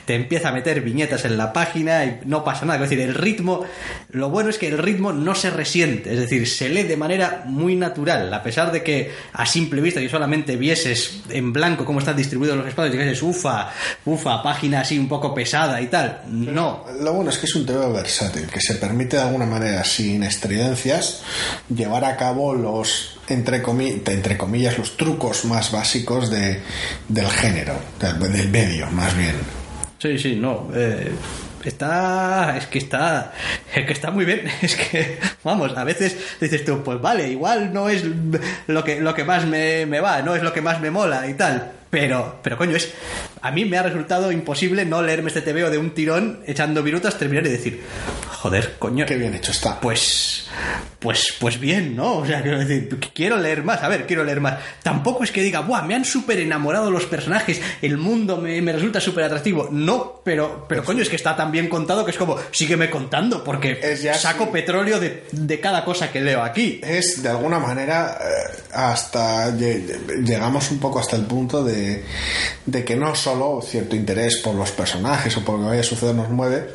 [0.06, 3.16] te empieza a meter viñetas en la página y no pasa nada, es decir, el
[3.16, 3.66] ritmo,
[4.12, 7.44] lo bueno es que el ritmo no se resiente, es decir, se lee de manera
[7.46, 12.00] muy natural, a pesar de que a simple vista y solamente vieses en blanco cómo
[12.00, 13.72] están distribuidos los espacios y dices, ufa,
[14.06, 16.86] ufa, página así un poco pesada y tal, no.
[17.02, 20.24] Lo bueno es que es un tebeo versátil, que se permite de alguna manera sin
[20.24, 20.84] estridencia
[21.74, 26.62] llevar a cabo los, entre, entre comillas, los trucos más básicos de,
[27.08, 29.63] del género, del, medio, más bien.
[30.04, 30.68] Sí, sí, no.
[30.76, 31.14] Eh,
[31.64, 33.32] está es que está
[33.74, 37.72] es que está muy bien es que vamos a veces dices tú pues vale igual
[37.74, 38.04] no es
[38.68, 41.26] lo que lo que más me, me va no es lo que más me mola
[41.30, 42.92] y tal pero, pero coño, es.
[43.44, 47.20] A mí me ha resultado imposible no leerme este TVO de un tirón echando virutas,
[47.20, 47.84] terminar y decir,
[48.30, 49.06] joder, coño.
[49.06, 49.82] Qué bien hecho está.
[49.82, 50.48] Pues,
[51.00, 52.20] pues, pues bien, ¿no?
[52.20, 54.60] O sea, quiero decir, quiero leer más, a ver, quiero leer más.
[54.82, 55.82] Tampoco es que diga, ¡buah!
[55.82, 59.68] Me han súper enamorado los personajes, el mundo me, resulta súper atractivo.
[59.70, 63.44] No, pero, pero coño, es que está tan bien contado que es como, sígueme contando,
[63.44, 66.80] porque saco petróleo de, de, cada cosa que leo aquí.
[66.82, 69.54] Es, de alguna manera, eh, hasta.
[69.54, 71.74] Llegamos un poco hasta el punto de
[72.66, 75.84] de, que no solo cierto interés por los personajes o por lo que vaya a
[75.84, 76.70] suceder nos mueve,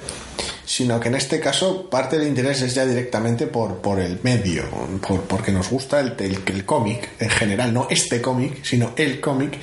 [0.65, 4.65] sino que en este caso parte del interés es ya directamente por, por el medio,
[5.07, 9.21] por, porque nos gusta el, el, el cómic en general, no este cómic, sino el
[9.21, 9.59] cómic.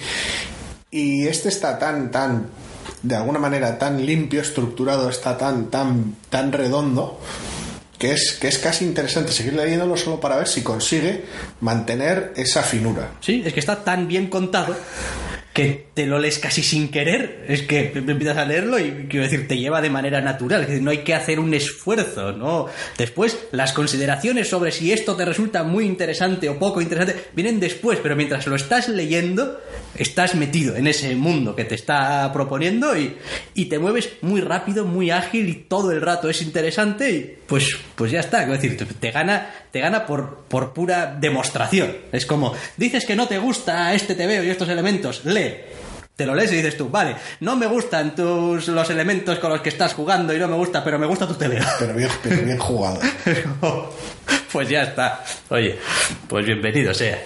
[0.92, 2.48] Y este está tan, tan,
[3.04, 7.20] de alguna manera tan limpio, estructurado, está tan, tan, tan redondo,
[7.98, 11.26] que es, que es casi interesante seguir leyéndolo solo para ver si consigue
[11.62, 13.12] mantener esa finura.
[13.22, 14.76] Sí, es que está tan bien contado
[15.56, 19.48] que te lo lees casi sin querer, es que empiezas a leerlo y quiero decir,
[19.48, 22.68] te lleva de manera natural, no hay que hacer un esfuerzo, ¿no?
[22.98, 28.00] Después, las consideraciones sobre si esto te resulta muy interesante o poco interesante vienen después,
[28.04, 29.62] pero mientras lo estás leyendo,
[29.96, 33.16] estás metido en ese mundo que te está proponiendo y,
[33.54, 37.78] y te mueves muy rápido, muy ágil y todo el rato es interesante y pues,
[37.96, 41.96] pues ya está, quiero decir, te, te gana, te gana por, por pura demostración.
[42.12, 45.45] Es como, dices que no te gusta este TVO y estos elementos, lee.
[46.16, 49.62] Te lo lees y dices tú, vale, no me gustan tus los elementos con los
[49.62, 51.66] que estás jugando y no me gusta, pero me gusta tu TVO.
[51.78, 53.00] Pero bien, pero bien jugado.
[54.56, 55.22] pues ya está.
[55.50, 55.78] Oye,
[56.30, 57.22] pues bienvenido sea.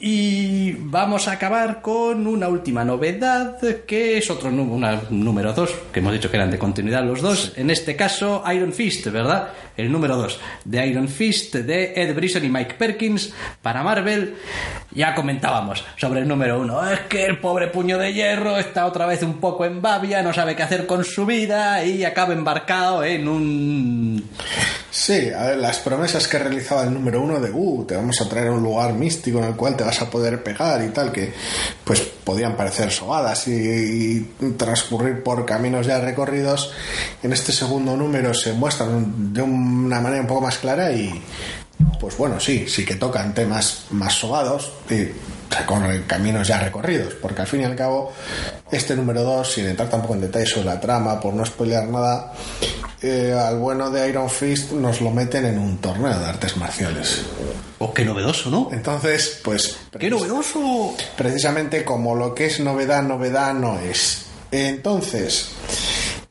[0.00, 6.00] Y vamos a acabar con una última novedad, que es otro una, número 2, que
[6.00, 7.52] hemos dicho que eran de continuidad los dos.
[7.54, 9.50] En este caso, Iron Fist, ¿verdad?
[9.76, 13.32] El número 2 de Iron Fist de Ed Brisson y Mike Perkins
[13.62, 14.34] para Marvel.
[14.90, 16.90] Ya comentábamos sobre el número 1.
[16.90, 20.32] Es que el pobre puño de hierro está otra vez un poco en babia, no
[20.32, 24.28] sabe qué hacer con su vida y acaba embarcado en un
[24.90, 28.28] Sí, a ver, las promesas que realizaba el número uno de, uh, te vamos a
[28.28, 31.12] traer a un lugar místico en el cual te vas a poder pegar y tal,
[31.12, 31.32] que
[31.84, 36.72] pues podían parecer sobadas y, y transcurrir por caminos ya recorridos,
[37.22, 41.22] en este segundo número se muestran de una manera un poco más clara y,
[42.00, 45.08] pues bueno, sí, sí que tocan temas más sobados y
[45.50, 48.12] recorren caminos ya recorridos, porque al fin y al cabo,
[48.70, 52.32] este número 2, sin entrar tampoco en detalle sobre la trama, por no spoilear nada,
[53.00, 57.22] eh, al bueno de Iron Fist nos lo meten en un torneo de artes marciales.
[57.78, 58.70] Oh, qué novedoso, ¿no?
[58.72, 59.76] Entonces, pues...
[59.98, 60.96] ¡Qué novedoso!
[61.16, 64.26] Precisamente como lo que es novedad, novedad no es.
[64.50, 65.50] Entonces,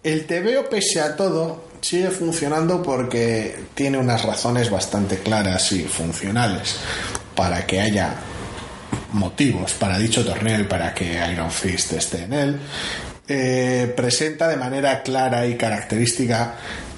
[0.03, 6.75] el TVO pese a todo sigue funcionando porque tiene unas razones bastante claras y funcionales
[7.33, 8.13] para que haya
[9.13, 12.59] motivos para dicho torneo y para que Iron Fist esté en él.
[13.25, 16.55] Eh, presenta de manera clara y característica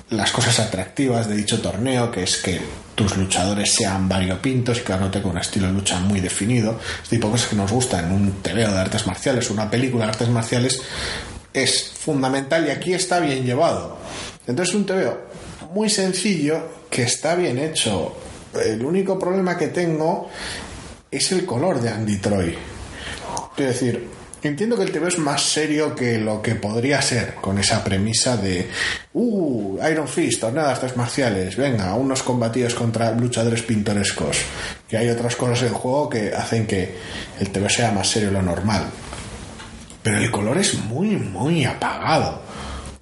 [0.09, 2.59] las cosas atractivas de dicho torneo, que es que
[2.95, 6.79] tus luchadores sean variopintos y cada uno tenga un estilo de lucha muy definido.
[7.03, 10.29] Este tipo cosas que nos gustan un TVO de artes marciales, una película de artes
[10.29, 10.81] marciales,
[11.53, 13.99] es fundamental y aquí está bien llevado.
[14.49, 15.15] Entonces un TVO
[15.75, 18.17] muy sencillo que está bien hecho.
[18.65, 20.27] El único problema que tengo
[21.11, 22.57] es el color de Andy Troy.
[23.55, 24.07] Quiero decir,
[24.41, 28.37] entiendo que el TV es más serio que lo que podría ser con esa premisa
[28.37, 28.67] de
[29.13, 34.37] uh, Iron Fist, torneo de artes marciales, venga, unos combatidos contra luchadores pintorescos.
[34.87, 36.95] Que hay otras cosas en juego que hacen que
[37.39, 38.87] el TV sea más serio de lo normal.
[40.01, 42.48] Pero el color es muy, muy apagado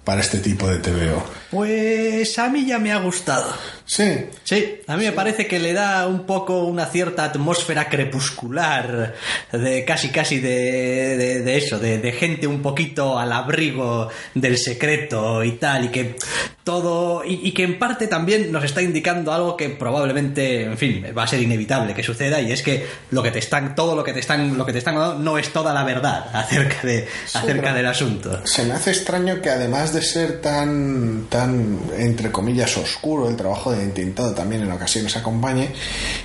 [0.08, 1.22] para este tipo de TVO.
[1.50, 3.52] Pues a mí ya me ha gustado.
[3.88, 9.14] Sí, Sí, a mí me parece que le da un poco una cierta atmósfera crepuscular,
[9.52, 14.56] de casi casi de, de, de eso, de, de gente un poquito al abrigo del
[14.56, 16.16] secreto y tal, y que
[16.64, 21.04] todo, y, y que en parte también nos está indicando algo que probablemente, en fin,
[21.16, 24.04] va a ser inevitable que suceda, y es que lo que te están, todo lo
[24.04, 27.06] que te están, lo que te están dando no es toda la verdad acerca de,
[27.34, 28.46] acerca del asunto.
[28.46, 33.72] Se me hace extraño que además de ser tan, tan, entre comillas, oscuro el trabajo
[33.72, 35.70] de intentado también en ocasiones acompañe,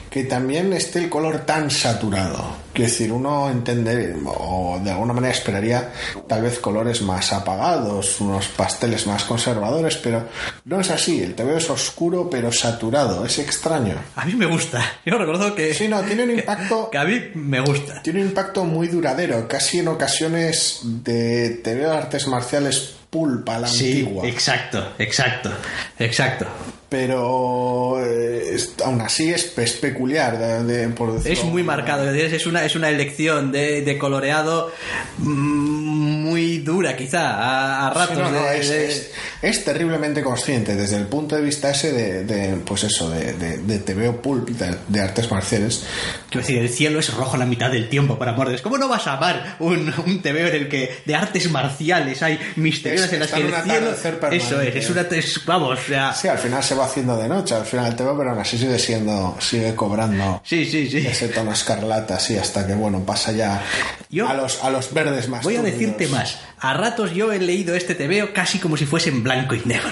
[0.10, 2.64] que también esté el color tan saturado.
[2.74, 5.92] Quiero decir, uno entender, o de alguna manera esperaría
[6.28, 10.28] tal vez colores más apagados, unos pasteles más conservadores, pero
[10.66, 11.22] no es así.
[11.22, 13.96] El TVO es oscuro pero saturado, es extraño.
[14.16, 14.84] A mí me gusta.
[15.06, 18.02] Yo recuerdo que, Sí, no, tiene un impacto que a mí me gusta.
[18.02, 23.68] tiene un impacto muy duradero, casi en ocasiones de te veo artes marciales pulpa la
[23.68, 24.28] Sí, antigua.
[24.28, 25.52] exacto, exacto,
[26.00, 26.46] exacto.
[26.90, 28.56] Pero eh,
[28.86, 32.76] aún así es, es peculiar, de- de- por decirlo Es muy marcado, es una, es
[32.76, 34.72] una elección de, de coloreado
[35.20, 38.32] mm, muy dura, quizá, a, a Sí, ratos.
[38.32, 39.12] no, es-
[39.44, 43.58] es terriblemente consciente desde el punto de vista ese de, de, pues eso, de, de,
[43.60, 45.84] de TVO pulp, de, de artes marciales.
[46.30, 48.60] Quiero decir, el cielo es rojo la mitad del tiempo, para amor.
[48.62, 52.40] ¿Cómo no vas a amar un, un TVO en el que de artes marciales hay
[52.56, 53.92] misteriosas Es- en las que el cielo...
[54.32, 55.02] Eso es, es una...
[55.02, 56.14] es- vamos, o sea...
[56.14, 58.58] Sí, al final se va haciendo de noche, al final el TVO, pero aún así
[58.58, 61.06] sigue siendo, sigue cobrando Sí, sí, sí.
[61.06, 63.62] ese tono escarlata, así, hasta que, bueno, pasa ya
[64.10, 65.80] Yo- a, los, a los verdes más Voy a túmidos.
[65.80, 66.38] decirte más.
[66.64, 69.90] A ratos yo he leído este TVO casi como si fuese en blanco y negro.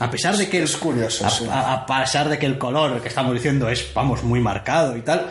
[0.00, 1.44] A pesar de que el, curioso, a, sí.
[1.50, 5.00] a- a pesar de que el color que estamos diciendo es, vamos, muy marcado y
[5.00, 5.28] tal,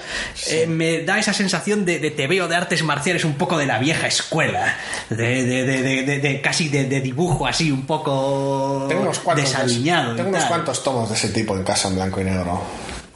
[0.50, 3.78] eh, me da esa sensación de, de TVO de artes marciales un poco de la
[3.80, 4.76] vieja escuela,
[5.10, 9.46] de, de- de- de- de- de casi de, dibujo así un poco Tengo unos cuantos,
[9.46, 10.16] desaliñado.
[10.18, 12.62] tengo unos cuantos tomos de ese tipo en casa en blanco y negro.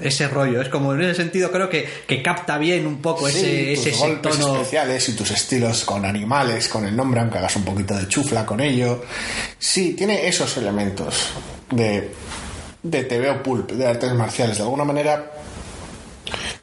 [0.01, 0.61] Ese rollo.
[0.61, 3.87] Es como en ese sentido creo que, que capta bien un poco Sí, ese, tus
[3.87, 4.55] ese golpes tono.
[4.55, 8.45] especiales y tus estilos con animales, con el nombre, aunque hagas un poquito de chufla
[8.45, 9.03] con ello.
[9.59, 11.29] Sí, tiene esos elementos
[11.69, 12.11] de,
[12.83, 14.57] de TVO pulp, de artes marciales.
[14.57, 15.31] De alguna manera,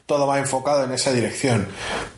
[0.05, 1.67] todo va enfocado en esa dirección.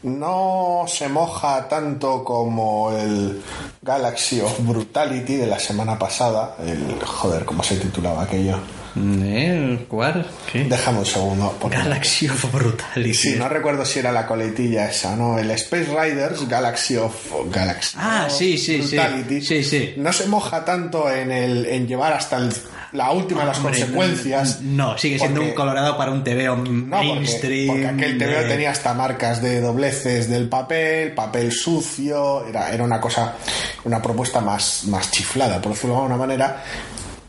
[0.04, 3.42] No se moja tanto como el
[3.82, 6.56] Galaxy of Brutality de la semana pasada.
[6.66, 8.58] El, joder, ¿cómo se titulaba aquello?
[8.96, 9.86] ¿Eh?
[9.88, 10.26] ¿Cuál?
[10.52, 10.66] ¿Qué?
[10.66, 11.58] Déjame un segundo.
[11.60, 13.14] porque- Galaxy of Brutality.
[13.14, 15.38] Sí, no recuerdo si era la coletilla esa, ¿no?
[15.40, 17.16] El Space Riders Galaxy of
[17.50, 17.96] Galaxy.
[18.00, 18.96] Ah, of sí, sí, sí.
[18.98, 19.42] Brutality.
[19.42, 19.94] Sí, sí.
[19.98, 22.54] No se moja tanto en el en llevar hasta el-
[22.92, 24.60] la última de las Hombre, consecuencias.
[24.62, 26.64] No, sigue siendo porque- un colorado para un TVO No,
[26.98, 27.68] porque, mainstream.
[27.68, 32.84] porque aquel TVO de- tenía hasta marcas de dobleces del papel, papel sucio, era, era
[32.84, 33.36] una cosa,
[33.86, 36.64] una propuesta más, más chiflada, por decirlo de alguna manera,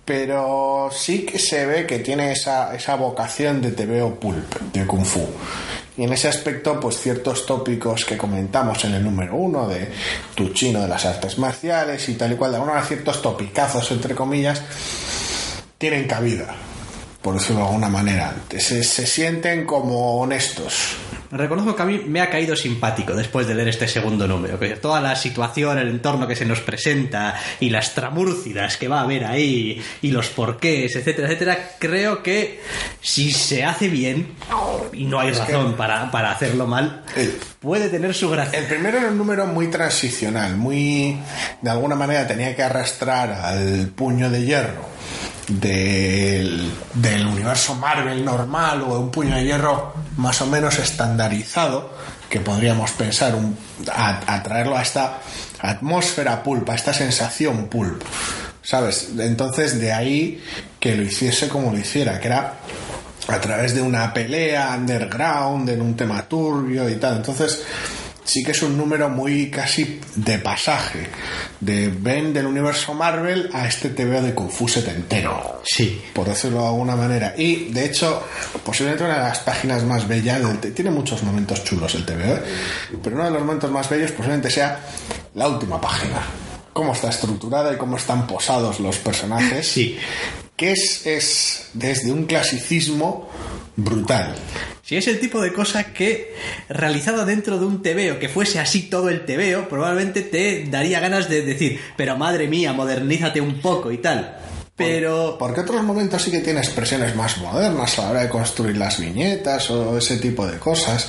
[0.04, 5.04] pero sí que se ve que tiene esa, esa vocación de TVO pulp, de Kung
[5.04, 5.28] Fu.
[5.96, 9.88] Y en ese aspecto, pues ciertos tópicos que comentamos en el número uno de
[10.34, 14.14] tu chino de las artes marciales y tal y cual, de alguna ciertos topicazos, entre
[14.14, 14.62] comillas,
[15.76, 16.54] tienen cabida,
[17.20, 18.34] por decirlo de alguna manera.
[18.58, 20.96] Se, se sienten como honestos.
[21.32, 24.58] Reconozco que a mí me ha caído simpático después de leer este segundo número.
[24.58, 29.00] Que toda la situación, el entorno que se nos presenta y las tramúrcidas que va
[29.00, 32.60] a haber ahí y los porqués, etcétera, etcétera, creo que
[33.00, 34.28] si se hace bien,
[34.92, 38.58] y no hay razón para, para hacerlo mal, El- puede tener su gracia.
[38.58, 41.16] El primero era un número muy transicional, muy.
[41.62, 44.92] de alguna manera tenía que arrastrar al puño de hierro
[45.48, 51.92] del, del universo Marvel normal o un puño de hierro más o menos estandarizado,
[52.28, 53.56] que podríamos pensar un,
[53.92, 55.18] a, a traerlo a esta
[55.60, 58.02] atmósfera pulp, a esta sensación pulp.
[58.62, 59.10] ¿Sabes?
[59.18, 60.44] Entonces de ahí
[60.78, 62.54] que lo hiciese como lo hiciera, que era
[63.28, 67.16] a través de una pelea underground, en un tema turbio y tal.
[67.16, 67.62] Entonces,
[68.24, 71.08] sí que es un número muy casi de pasaje.
[71.60, 75.62] De ven del universo Marvel a este TVO de Kung Fu setentero.
[75.64, 76.00] Sí.
[76.12, 77.34] Por decirlo de alguna manera.
[77.36, 78.22] Y de hecho,
[78.64, 82.42] posiblemente una de las páginas más bellas del tiene muchos momentos chulos el TVO, ¿eh?
[83.02, 84.80] pero uno de los momentos más bellos posiblemente sea
[85.34, 86.22] la última página.
[86.72, 89.98] Cómo está estructurada y cómo están posados los personajes Sí.
[90.62, 93.28] Que es, es desde un clasicismo
[93.74, 94.36] brutal.
[94.84, 96.36] Si es el tipo de cosa que,
[96.68, 101.28] realizada dentro de un tebeo, que fuese así todo el tebeo, probablemente te daría ganas
[101.28, 104.38] de decir, pero madre mía, modernízate un poco y tal.
[104.76, 105.36] Pero...
[105.36, 109.00] Porque otros momentos sí que tiene expresiones más modernas a la hora de construir las
[109.00, 111.08] viñetas o ese tipo de cosas,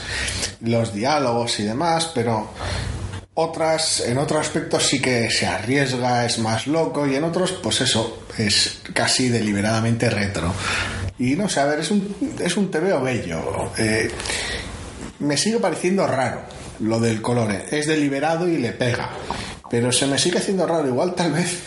[0.62, 2.50] los diálogos y demás, pero
[3.36, 7.82] otras, en otros aspectos sí que se arriesga, es más loco y en otros, pues
[7.82, 10.54] eso, es casi deliberadamente retro.
[11.20, 13.72] Y no sé, a ver, es un, es un TVO bello.
[13.78, 14.10] Eh,
[15.20, 16.42] me sigue pareciendo raro
[16.80, 17.52] lo del color.
[17.52, 17.66] eh.
[17.72, 19.10] Es deliberado y le pega.
[19.70, 20.88] Pero se me sigue haciendo raro.
[20.88, 21.60] Igual tal vez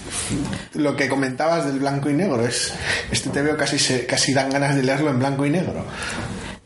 [0.74, 2.72] lo que comentabas del blanco y negro es...
[3.10, 5.84] Este te veo casi, se, casi dan ganas de leerlo en blanco y negro.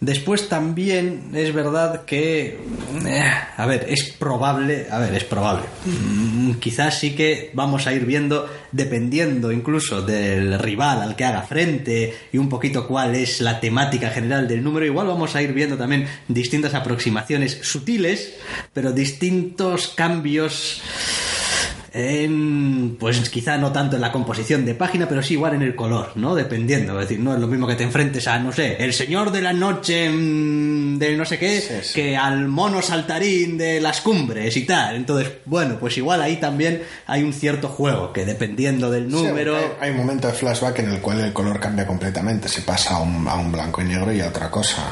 [0.00, 2.58] Después también es verdad que,
[3.06, 3.22] eh,
[3.56, 5.66] a ver, es probable, a ver, es probable.
[5.84, 11.42] Mm, quizás sí que vamos a ir viendo, dependiendo incluso del rival al que haga
[11.42, 15.52] frente y un poquito cuál es la temática general del número, igual vamos a ir
[15.52, 18.36] viendo también distintas aproximaciones sutiles,
[18.72, 20.80] pero distintos cambios
[21.92, 25.74] en, pues quizá no tanto en la composición de página, pero sí igual en el
[25.74, 26.34] color, ¿no?
[26.34, 29.32] Dependiendo, es decir, no es lo mismo que te enfrentes a, no sé, el señor
[29.32, 31.94] de la noche mm, de no sé qué, Sí, sí.
[31.94, 34.96] que al mono saltarín de las cumbres y tal.
[34.96, 39.58] Entonces, bueno, pues igual ahí también hay un cierto juego, que dependiendo del número...
[39.58, 42.48] Sí, hay, hay un momento de flashback en el cual el color cambia completamente.
[42.48, 44.82] Se pasa a un, a un blanco y negro y a otra cosa.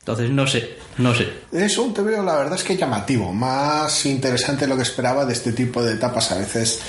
[0.00, 1.28] Entonces, no sé, no sé.
[1.52, 5.32] Es un TVO, la verdad es que llamativo, más interesante de lo que esperaba de
[5.32, 6.80] este tipo de etapas, a veces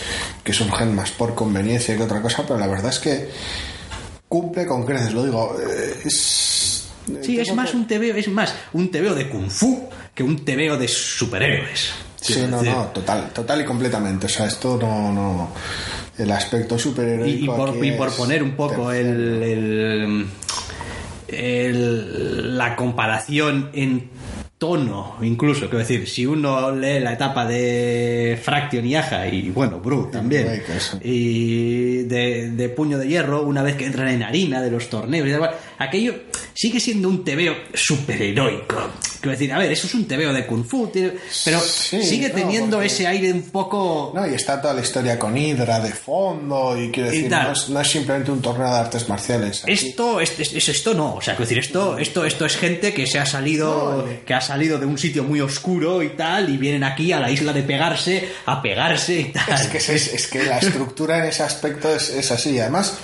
[0.43, 3.29] que surgen más por conveniencia que otra cosa, pero la verdad es que
[4.27, 5.57] cumple con creces, lo digo.
[5.59, 6.87] eh, Es,
[7.23, 10.77] Sí, es más un tebeo, es más un tebeo de kung fu que un tebeo
[10.77, 11.89] de superhéroes.
[12.21, 12.73] Sí, no, decir.
[12.75, 14.27] no, total, total y completamente.
[14.27, 15.49] O sea, esto no, no.
[16.17, 17.39] El aspecto superheroico.
[17.39, 20.27] Y, y por, y por poner un poco el-
[21.33, 24.09] el- la comparación en
[24.71, 25.61] tono, incluso.
[25.61, 30.61] Quiero decir, si uno lee la etapa de Fraction y Aja, y bueno, Bru también,
[31.03, 35.27] y de, de Puño de Hierro, una vez que entran en harina de los torneos
[35.27, 35.49] y tal,
[35.79, 36.13] aquello
[36.53, 38.75] sigue siendo un tebeo superheroico.
[39.19, 42.35] Quiero decir, a ver, eso es un tebeo de Kung Fu, pero Sí, sigue no,
[42.35, 44.11] teniendo porque- ese aire un poco...
[44.15, 47.69] No, y está toda la historia con Hydra de fondo y quiero decir, no es,
[47.69, 49.63] no es simplemente un torneo de artes marciales.
[49.63, 52.57] Aquí- Esto, es, es- es- esto no, o sea, quiero decir, esto, esto, esto es
[52.57, 56.49] gente que se ha salido, que ha salido de un sitio muy oscuro y tal,
[56.49, 59.59] y vienen aquí a la isla de pegarse, a pegarse y tal.
[59.75, 62.59] Es que, la estructura en ese aspecto es, es así.
[62.59, 62.97] Además,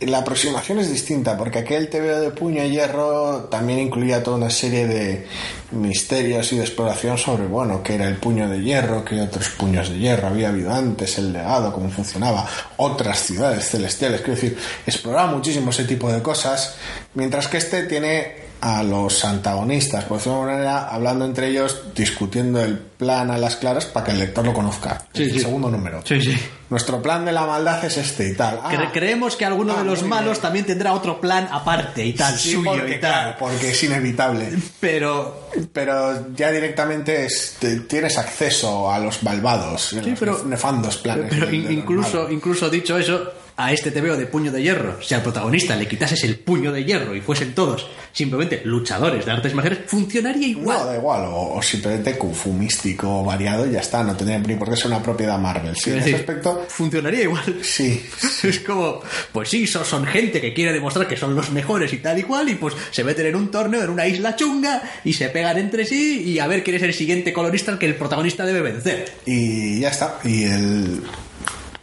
[0.00, 4.50] la aproximación es distinta, porque aquel TVO de puño y hierro también incluía toda una
[4.50, 5.26] serie de
[5.70, 9.88] misterios y de exploración sobre, bueno, qué era el puño de hierro, qué otros puños
[9.88, 12.46] de hierro había habido antes, el legado, cómo funcionaba,
[12.76, 14.20] otras ciudades celestiales.
[14.20, 16.76] Quiero decir, exploraba muchísimo ese tipo de cosas,
[17.14, 21.82] mientras que este tiene a los antagonistas, por decirlo de alguna manera, hablando entre ellos,
[21.94, 25.02] discutiendo el plan a las claras para que el lector lo conozca.
[25.12, 25.40] Sí, el sí.
[25.40, 26.00] segundo número.
[26.04, 26.34] Sí, sí.
[26.70, 28.58] Nuestro plan de la maldad es este y tal.
[28.62, 30.42] Ah, Cre- creemos que alguno ah, de los malos bien.
[30.42, 33.12] también tendrá otro plan aparte y tal, sí, suyo porque, y tal.
[33.12, 34.48] claro, porque es inevitable.
[34.80, 40.96] Pero Pero ya directamente es- te- tienes acceso a los malvados, los pero- nef- nefandos
[40.96, 41.26] planes.
[41.28, 45.22] Pero de incluso, incluso dicho eso, a este TVO de puño de hierro, si al
[45.22, 49.80] protagonista le quitases el puño de hierro y fuesen todos simplemente luchadores de artes marciales,
[49.86, 50.78] funcionaría igual.
[50.78, 54.38] No, da igual, o, o simplemente kung fu místico variado y ya está, no tendría
[54.38, 55.74] ni por qué ser una propiedad Marvel.
[55.76, 57.58] Sí, en ese decir, aspecto, funcionaría igual.
[57.62, 58.04] sí.
[58.44, 59.00] Es como,
[59.32, 62.22] pues sí, son, son gente que quiere demostrar que son los mejores y tal y
[62.24, 65.56] cual, y pues se meten en un torneo en una isla chunga y se pegan
[65.56, 68.60] entre sí y a ver quién es el siguiente colorista al que el protagonista debe
[68.60, 69.12] vencer.
[69.26, 70.18] Y ya está.
[70.24, 71.02] Y el.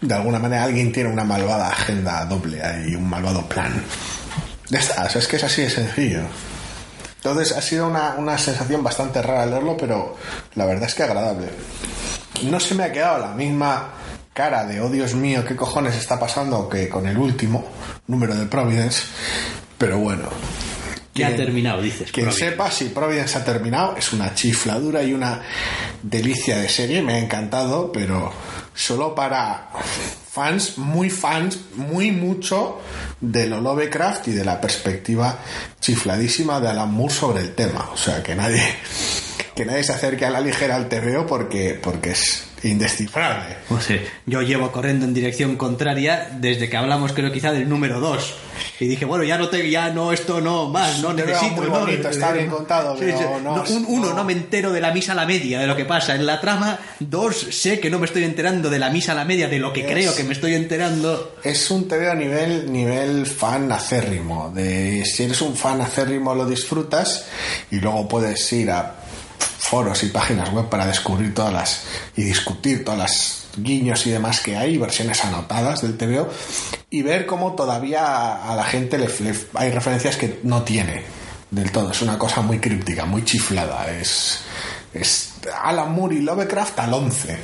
[0.01, 3.71] De alguna manera alguien tiene una malvada agenda doble y un malvado plan.
[4.69, 6.21] Ya está, es que es así de sencillo.
[7.17, 10.17] Entonces ha sido una, una sensación bastante rara leerlo, pero
[10.55, 11.49] la verdad es que agradable.
[12.43, 13.93] No se me ha quedado la misma
[14.33, 17.63] cara de, oh Dios mío, qué cojones está pasando que con el último
[18.07, 19.03] número de Providence,
[19.77, 20.29] pero bueno.
[21.13, 22.11] Que ha terminado, dices.
[22.11, 22.51] quien Providence.
[22.51, 25.41] sepa si Providence ha terminado es una chifladura y una
[26.01, 28.31] delicia de serie, me ha encantado, pero
[28.73, 29.69] solo para
[30.31, 32.79] fans, muy fans, muy mucho
[33.19, 35.37] de lo Lovecraft y de la perspectiva
[35.79, 37.89] chifladísima de Alan Moore sobre el tema.
[37.93, 38.63] O sea, que nadie
[39.55, 43.55] que nadie se acerque a la ligera al TVO porque, porque es indescifrable.
[43.69, 47.99] No sé, yo llevo corriendo en dirección contraria desde que hablamos, creo, quizá del número
[47.99, 48.33] 2.
[48.79, 51.55] Y dije, bueno, ya no te, ya no, esto no, más, no necesito.
[51.55, 54.15] muy no, bonito, está bien contado, pero no- un, uno, no.
[54.15, 56.39] no me entero de la misa a la media de lo que pasa en la
[56.41, 56.79] trama.
[56.99, 59.71] Dos, sé que no me estoy enterando de la misa a la media de lo
[59.73, 61.35] que Es- creo que me estoy enterando.
[61.43, 64.51] Es un TVO a nivel, nivel fan acérrimo.
[64.53, 67.25] De si eres un fan acérrimo lo disfrutas
[67.71, 68.95] y luego puedes ir a
[69.41, 71.83] foros y páginas web para descubrir todas las
[72.15, 76.29] y discutir todas las guiños y demás que hay, versiones anotadas del TVO
[76.89, 81.03] y ver cómo todavía a la gente le, le- hay referencias que no tiene
[81.49, 81.91] del todo.
[81.91, 83.91] Es una cosa muy críptica, muy chiflada.
[83.91, 84.39] Es,
[84.93, 85.33] es
[85.63, 87.37] Alan Moore y Lovecraft al 11.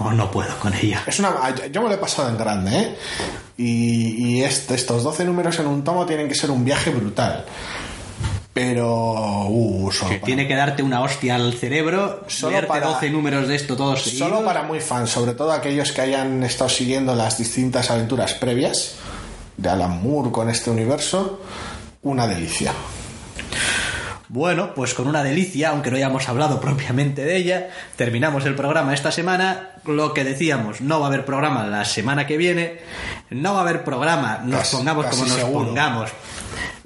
[0.00, 1.02] No, no puedo con ella.
[1.06, 2.98] Es una, yo me lo he pasado en grande, ¿eh?
[3.56, 7.44] Y, y este- estos 12 números en un tomo tienen que ser un viaje brutal.
[8.54, 9.46] Pero...
[9.48, 13.48] Uh, solo, Que para, tiene que darte una hostia al cerebro, Solo para- 12 números
[13.48, 14.28] de esto todos seguidos.
[14.28, 18.94] solo para muy fans, sobre todo aquellos que hayan estado siguiendo las distintas aventuras previas
[19.56, 21.40] de Alan Moore con este universo,
[22.02, 22.72] una delicia.
[24.28, 28.94] Bueno, pues con una delicia, aunque no hayamos hablado propiamente de ella, terminamos el programa
[28.94, 29.70] esta semana.
[29.84, 32.78] Lo que decíamos, no va a haber programa la semana que viene,
[33.30, 35.64] no va a haber programa, nos Casi- pongamos casi como nos seguro.
[35.66, 36.10] pongamos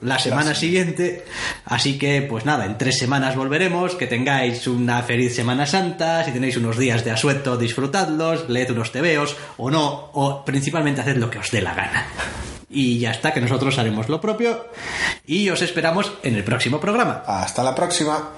[0.02, 1.24] la semana siguiente.
[1.64, 3.94] Así que, pues nada, en tres semanas volveremos.
[3.94, 6.24] Que tengáis una feliz Semana Santa.
[6.24, 11.16] Si tenéis unos días de asueto, disfrutadlos, leed unos tebeos o no, o principalmente haced
[11.16, 12.06] lo que os dé la gana.
[12.70, 14.66] Y ya está, que nosotros haremos lo propio
[15.26, 17.22] y os esperamos en el próximo programa.
[17.26, 18.30] Hasta la próxima.